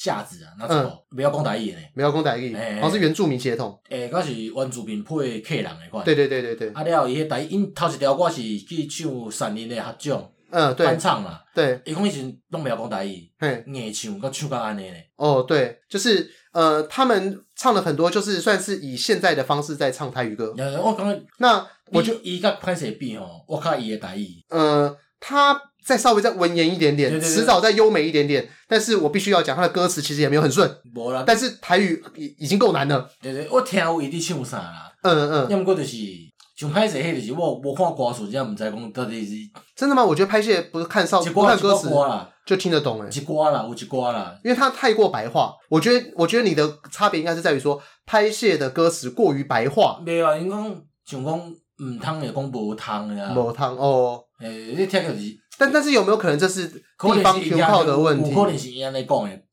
[0.07, 3.77] 夏子啊，那时候没有讲台语呢，没有讲台语，好像是原住民血统。
[3.89, 6.05] 诶，我是原住民配客人的款。
[6.05, 6.71] 对对对对对。
[6.71, 10.17] 啊了，伊迄台语，因头一条歌是去唱《山林的合唱》，
[10.51, 11.41] 嗯，对，翻唱嘛。
[11.53, 11.81] 对。
[11.85, 14.97] 伊讲以前拢没有讲台语，嘿，硬唱，佮唱到安尼呢。
[15.17, 20.55] 哦，对，就是呃，他们唱了很多，就是算是以现在的方式在唱台语歌。
[20.83, 25.61] 我感觉，那我就伊甲潘石比吼，我看伊诶台语，呃，他。
[25.87, 30.69] 再稍微再文言一点点，迟早再优美一点点，但是我必须要讲，他的歌词其实也没有很顺。
[30.93, 33.09] 无啦，但是台语已已经够难了。
[33.23, 34.93] 对对，我听有伊伫唱啥啦。
[35.03, 35.49] 嗯嗯。
[35.49, 35.97] 要么过就是
[36.57, 39.35] 像拍戏，迄就是我我看歌词，这样唔知讲到底是。
[39.77, 40.05] 真的吗？
[40.05, 41.89] 我觉得拍戏不是看少，不看歌词
[42.45, 43.09] 就听得懂诶。
[43.13, 45.55] 一歌啦，有一歌啦，因为它太过白话。
[45.69, 50.01] 我觉得，我觉得你的差别应该是在于说，拍摄的歌词过于白话。
[50.05, 51.39] 没有啊，因讲像讲
[51.79, 53.33] 唔通就讲无通呀。
[53.37, 54.25] 无通哦。
[54.41, 55.37] 诶，你听就是。
[55.59, 56.69] 但但是有没有可能这是
[57.17, 58.35] 地方 Q 炮的问题？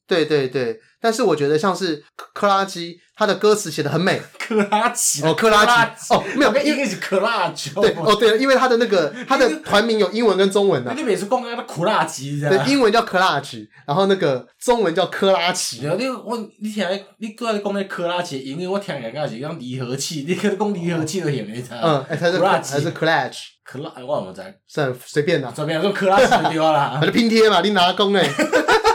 [0.08, 2.04] 对对对，但是我觉得像是
[2.34, 4.22] 克拉基，他的歌词写的很美。
[4.44, 7.70] 克拉奇哦，克拉奇哦，没有，因为是克拉奇。
[7.70, 10.94] 对哦，对，因为他的那个 他的团名有英文跟中文的。
[10.94, 15.80] 你每次讲那个珂拉奇，对，英文叫克拉奇，然后那个中文叫克拉鸡。
[15.98, 16.86] 你我你听
[17.20, 21.80] 你刚才讲那克拉奇，因为我听人家是讲离合器，你讲离合器都也没差。
[21.82, 23.38] 嗯，哎，它是还是 clutch。
[23.64, 24.42] 克拉，我怎么知？
[24.68, 28.30] 算随便啦，随便说克拉鸡对啦，他就拼贴嘛，你拿工诶。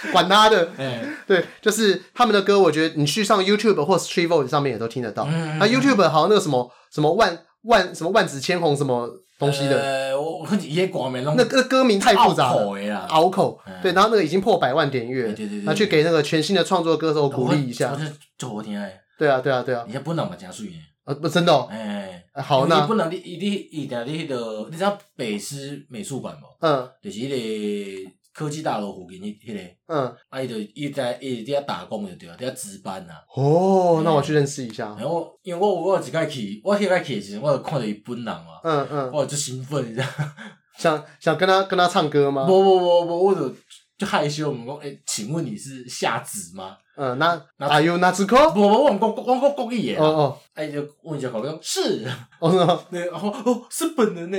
[0.12, 5.26] 管他的，欸、对，就是他们的歌，我觉得你去上 YouTube 或 Street Voice 上面也都听得到。
[5.30, 9.08] 嗯、那 YouTube 好像那个什么什么万万什么万紫千红什么
[9.38, 17.96] 东西的，呃，我一些广名那个歌名太复杂了，拗口，对，然后那个已经破百万点阅，那去给那个全新的创作歌手鼓励一下。
[18.38, 19.84] 就好听哎，对啊，对啊，对啊。
[19.86, 20.72] 你不能嘛，加水耶。
[21.04, 21.68] 呃，不，真的哦。
[21.70, 26.66] 哎，好，那不能你你你在你个，你知道北师美术馆不？
[26.66, 28.10] 嗯，就是那个。
[28.32, 33.14] 科技大楼附近，迄迄个，嗯，啊，伊就伊在伊伫遐打工就对了，伫遐值班呐。
[33.34, 34.94] 哦，那我去认识一下。
[34.98, 38.60] 然后，因为我我有一摆去，我迄摆去的时阵，我就看到伊本人嘛。
[38.64, 39.10] 嗯嗯。
[39.12, 40.06] 我就兴奋，你知道？
[40.78, 42.46] 想想跟他跟他唱歌吗？
[42.46, 43.54] 不不不不，我就
[43.98, 46.76] 就害羞，我们讲，诶，请问你是夏子吗？
[46.96, 48.50] 嗯，那那支歌？
[48.50, 49.96] 不不，我讲讲讲讲国语耶。
[49.96, 50.38] 哦哦。
[50.54, 52.06] 哎，就问一下口音，是。
[52.38, 54.38] 哦， 对，然后哦，是本人呢。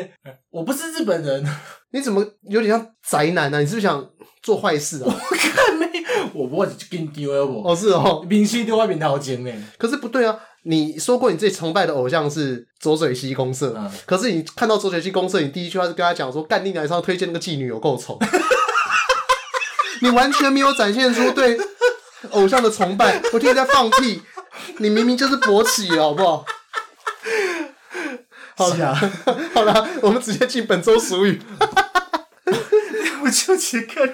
[0.49, 1.45] 我不是日本人。
[1.91, 3.59] 你怎么有点像宅男呢？
[3.59, 4.09] 你是不是想
[4.41, 5.07] 做坏事啊？
[5.11, 5.88] 我看没，
[6.34, 7.72] 我不会跟丢了我。
[7.72, 9.51] 哦，是哦，明星丢外面掏钱呢。
[9.77, 18.18] 可是不对啊，你说过你最崇拜的偶像是左水溪公社，可是你看到左水溪公社，你第一句话是跟他讲说，干你奶上推荐那个妓女有够丑。
[20.01, 21.59] 你完全没有展现出对
[22.31, 24.22] 偶像的崇拜，我听你在放屁，
[24.80, 26.45] 你明明就是勃起了，好不好？
[28.61, 28.95] 好了，
[29.53, 31.41] 好了，我们直接进本周俗语。
[33.23, 34.07] 我就去看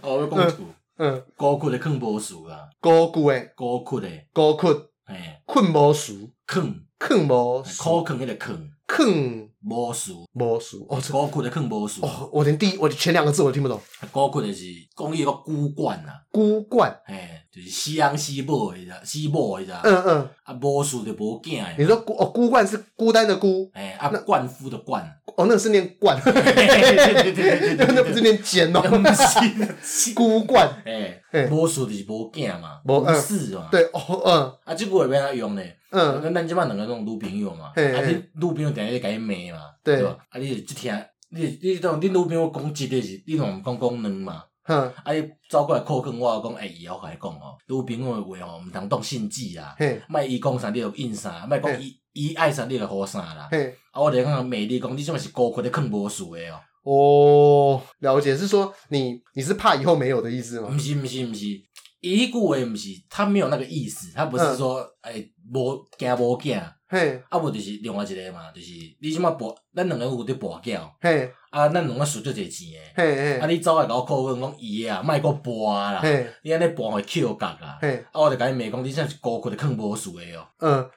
[0.00, 0.64] 哦，我讲图，
[0.96, 3.52] 嗯，高困的困无数啦，高困的。
[3.56, 4.08] 高困的。
[4.32, 4.76] 高困，
[5.06, 12.04] 哎，困无数，困困无数，困那个困，困无数，无数，哦，高困的困无数。
[12.06, 13.80] 哦，我连第一，我前两个字我都听不懂。
[14.12, 14.64] 高困的是
[14.96, 21.64] 讲一个孤冠呐，孤冠，哎，就是死翁死母的，死母的，嗯嗯，啊，无事就无囝。
[21.76, 25.04] 你说孤哦，孤冠是孤单的孤，哎，啊，冠夫的冠。
[25.36, 28.82] 哦，那个是念冠， 对对对对对， 那不是念尖哦，
[30.14, 35.62] 孤冠，哎，无事就是无囝嘛，无事嘛，对，哦，嗯，啊，这句话要安怎用呢？
[35.90, 40.02] 嗯，咱咱即摆两个拢女朋友嘛，啊，你女朋友定系甲伊骂嘛，对。
[40.02, 40.16] 吧？
[40.28, 40.92] 啊，你就听，
[41.30, 49.74] 你你当你女朋友讲一个是，你拢讲讲两嘛，哼，啊，伊走过来靠近我讲，哎，以后甲伊讲哦，女朋友诶话吼，毋通当信纸啊，
[50.08, 51.96] 莫伊讲啥你就应啥，莫讲伊。
[52.14, 53.72] 伊爱啥你就好啥啦，嘿。
[53.92, 56.60] 啊，我就讲美丽讲，你这么是高贵的坑无数诶哦。
[56.82, 60.68] 哦，了解，是说你你是怕以后没有的意思吗？
[60.68, 61.46] 毋是毋是毋是，
[62.00, 80.90] 伊句话毋是，他没有那个意思，他不是说诶无惊无惊，嘿，啊无就是另外一个嘛，就是你即么博，咱两个有伫博缴，嘿，啊，咱两个输足侪钱诶，啊，你走来甲我靠阮讲伊啊，莫搁博啦，嘿，你安尼博会扣角啦，嘿，啊，我就甲伊骂讲，你真是高贵的坑无事诶哦，嗯。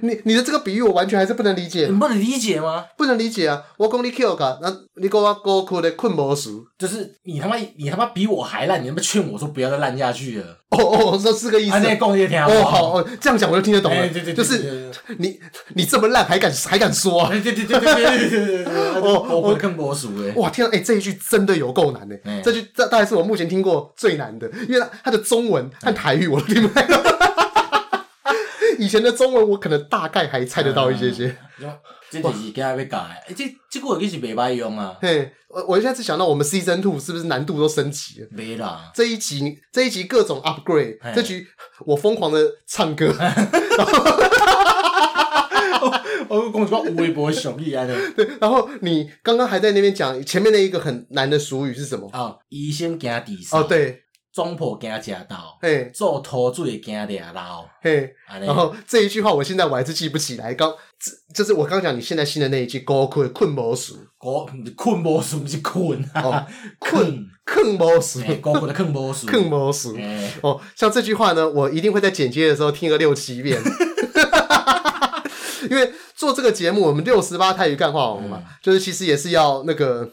[0.00, 2.84] 你你的这个比喻我完全还是不能理解，你不能理解吗？
[2.96, 3.62] 不能理解啊！
[3.76, 10.56] 我讲你 kill 个，那你给我过苦的困魔术，就是你他妈你他妈比我还烂，你他妈劝我说不要再烂下去了。
[10.70, 11.78] 哦哦，说是个意思。
[11.80, 14.08] 那共一天哦，好，这样讲我就听得懂了。
[14.08, 15.38] 对对，就是你
[15.74, 17.28] 你这么烂还敢还敢说？
[17.28, 18.64] 对对对对对对对对。
[18.64, 20.70] 哦，困魔术哎，哇天啊！
[20.72, 27.00] 哎，这一句真的有够难的，这句这大概是我目前听过最难的，因为它的中文和台语我都听不太懂。
[28.78, 31.36] 以前的中文我可能大概还猜得到一些些，
[32.10, 34.96] 这就是今日要教的，诶，这这个已经是袂歹用啊。
[35.02, 38.28] 嘿，我我现在只想到我们 Season Two 是不是难度都升级了？
[38.30, 41.46] 没啦，这一集这一集各种 upgrade，这局
[41.84, 43.14] 我疯狂的唱歌。
[46.30, 47.94] 我讲一个微博小艺安的。
[48.12, 52.08] 对，然后你刚刚还在那边讲前面那一个很难的俗语是什么？
[52.12, 53.60] 啊，医生惊地少。
[53.60, 54.04] 哦，对。
[54.38, 60.54] 总铺惊食到，嘿，做土水惊掠老，嘿，然后这一句话我现在我还是记不起来。
[60.54, 60.72] 刚，
[61.34, 66.46] 就是我刚讲你现在新的那一句，高困困无事，高困无事不是困，哦，
[66.78, 67.76] 困 困。
[67.76, 69.92] 无事，高困的困无事，困无事。
[70.42, 73.60] 哦，像这句话呢，我一定会在剪接的时候听个六七遍，
[75.68, 80.08] 因为做这个节目，我们六十八泰语干话王嘛，就是其实也是要那个。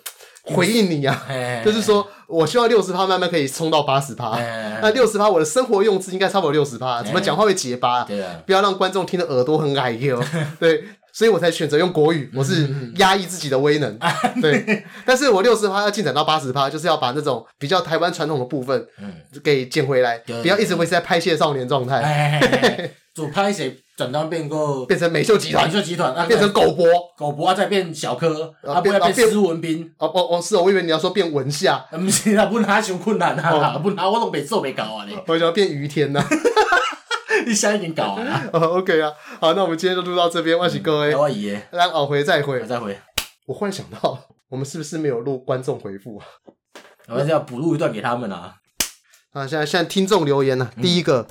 [0.47, 1.25] 回应你啊，
[1.65, 4.37] 就是说我希望六十趴慢慢可以冲到八十趴。
[4.81, 8.03] 那六十趴我的生活用字应该差不多六十趴，怎么讲话会结巴？
[8.03, 10.21] 对啊，不要让观众听的耳朵很矮哟。
[10.59, 10.83] 对，
[11.13, 13.97] 所以我才选择用国语，我是压抑自己的威能。
[14.41, 18.85] 对，但是我六十趴要进展到八十趴，就是要把那种比较台湾传统的部分，
[19.43, 22.91] 给捡回来，不要一直维持在拍戏少年状态。
[23.15, 23.81] 主拍谁？
[23.95, 26.85] 转到变过，变成美秀集团，美秀集团啊，变成狗博，
[27.17, 36.21] 狗博啊，再变小柯，啊，不要变施文斌，哦哦哦，是哦，我以为你要说变文夏，不是啊，不拿太困难啊，不拿我都没做没搞啊你，我想要变于天呐，
[37.47, 42.99] 你现在已经搞完了， 哦，OK 啊，好，那我们今天就录到这边，万喜各位，我爷，来懊悔再会，再回，
[43.45, 44.19] 我忽然想到，
[44.49, 46.25] 我们是不是没有录观众回复啊？
[47.07, 48.55] 我们要补录一段给他们啊，
[49.31, 51.25] 啊，现在现在听众留言呢，第一个。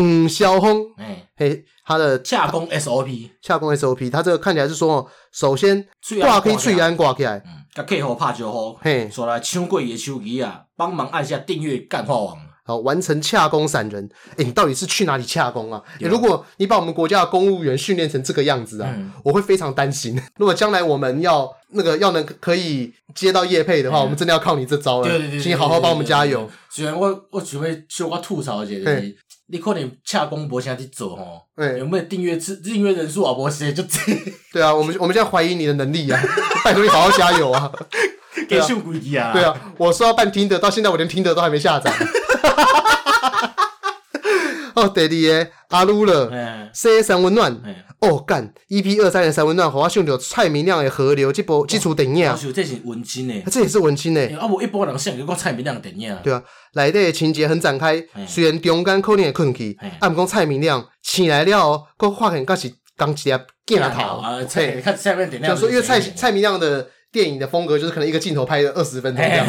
[0.00, 5.84] 嗯，小红，哎，嘿，他的洽公 SOP，洽公 SOP，他这个看起来是说，首先
[6.20, 15.82] 挂可以最安挂起来，嗯，甲客户拍招呼，嘿，说来抢过伊的手机啊，帮忙按下订阅干话王，好，完成洽公散人，哎，你到底是去哪里洽公啊？
[15.98, 18.94] 如果你把我们国家的公务员训练成这个样子啊，
[19.24, 20.16] 我会非常担心。
[20.36, 26.48] 如果将来我们要那个要能可以接到业配的话，我们真的要靠你这招了，对对对请你好好帮我们加油。
[26.70, 28.90] 虽然我我只会说我吐槽一下。
[29.50, 31.42] 你可能洽公博先去做吼，
[31.78, 33.32] 有没有订阅次订阅人数啊？
[33.32, 33.98] 博些就这。
[34.52, 36.20] 对啊，我们我们现在怀疑你的能力啊！
[36.64, 37.72] 拜托你好好加油啊！
[38.48, 39.32] 给秀鬼机啊！
[39.32, 41.90] 对啊，我说要办听的，到现在我连听的都还没下载。
[44.74, 46.30] 哦，第二个阿鲁了，
[46.72, 47.60] 说三温暖。
[48.00, 52.32] 哦，干！EP 二三的三温暖，我想到蔡明亮的河流这部这出电影。
[52.54, 54.36] 这是文青诶，这也是文青诶。
[54.40, 56.16] 啊，无一般人想讲蔡明亮的电影。
[56.22, 56.42] 对啊，
[56.74, 64.18] 内底情节很展开，虽然中间可能会困去，啊，毋讲蔡明亮醒来了，佫发现佮是刚一粒镜头。
[64.18, 65.54] 啊，蔡，看下面点亮。
[65.54, 66.88] 就说因为蔡蔡明亮的。
[67.10, 69.46] 电影的风格就是可能一个镜头拍了二十分钟这样，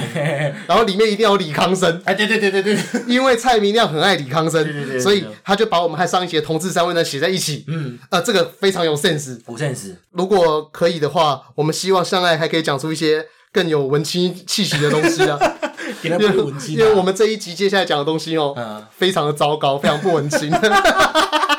[0.65, 2.01] 然后里面一定要有李康生。
[2.05, 7.65] 哎，对对对对对，因为蔡明亮很爱李康生，所以他就把我们和上一集的同志三位呢写在一起。
[7.67, 9.95] 嗯，呃，这个非常有 sense，有 sense。
[10.11, 15.37] 如果可以的话，我们希望相爱还可以讲出一些更有文青气息的东西啊。
[16.03, 16.25] 因为
[16.67, 18.55] 因为我们这一集接下来讲的东西哦，
[18.95, 20.49] 非常的糟糕，非常不文青。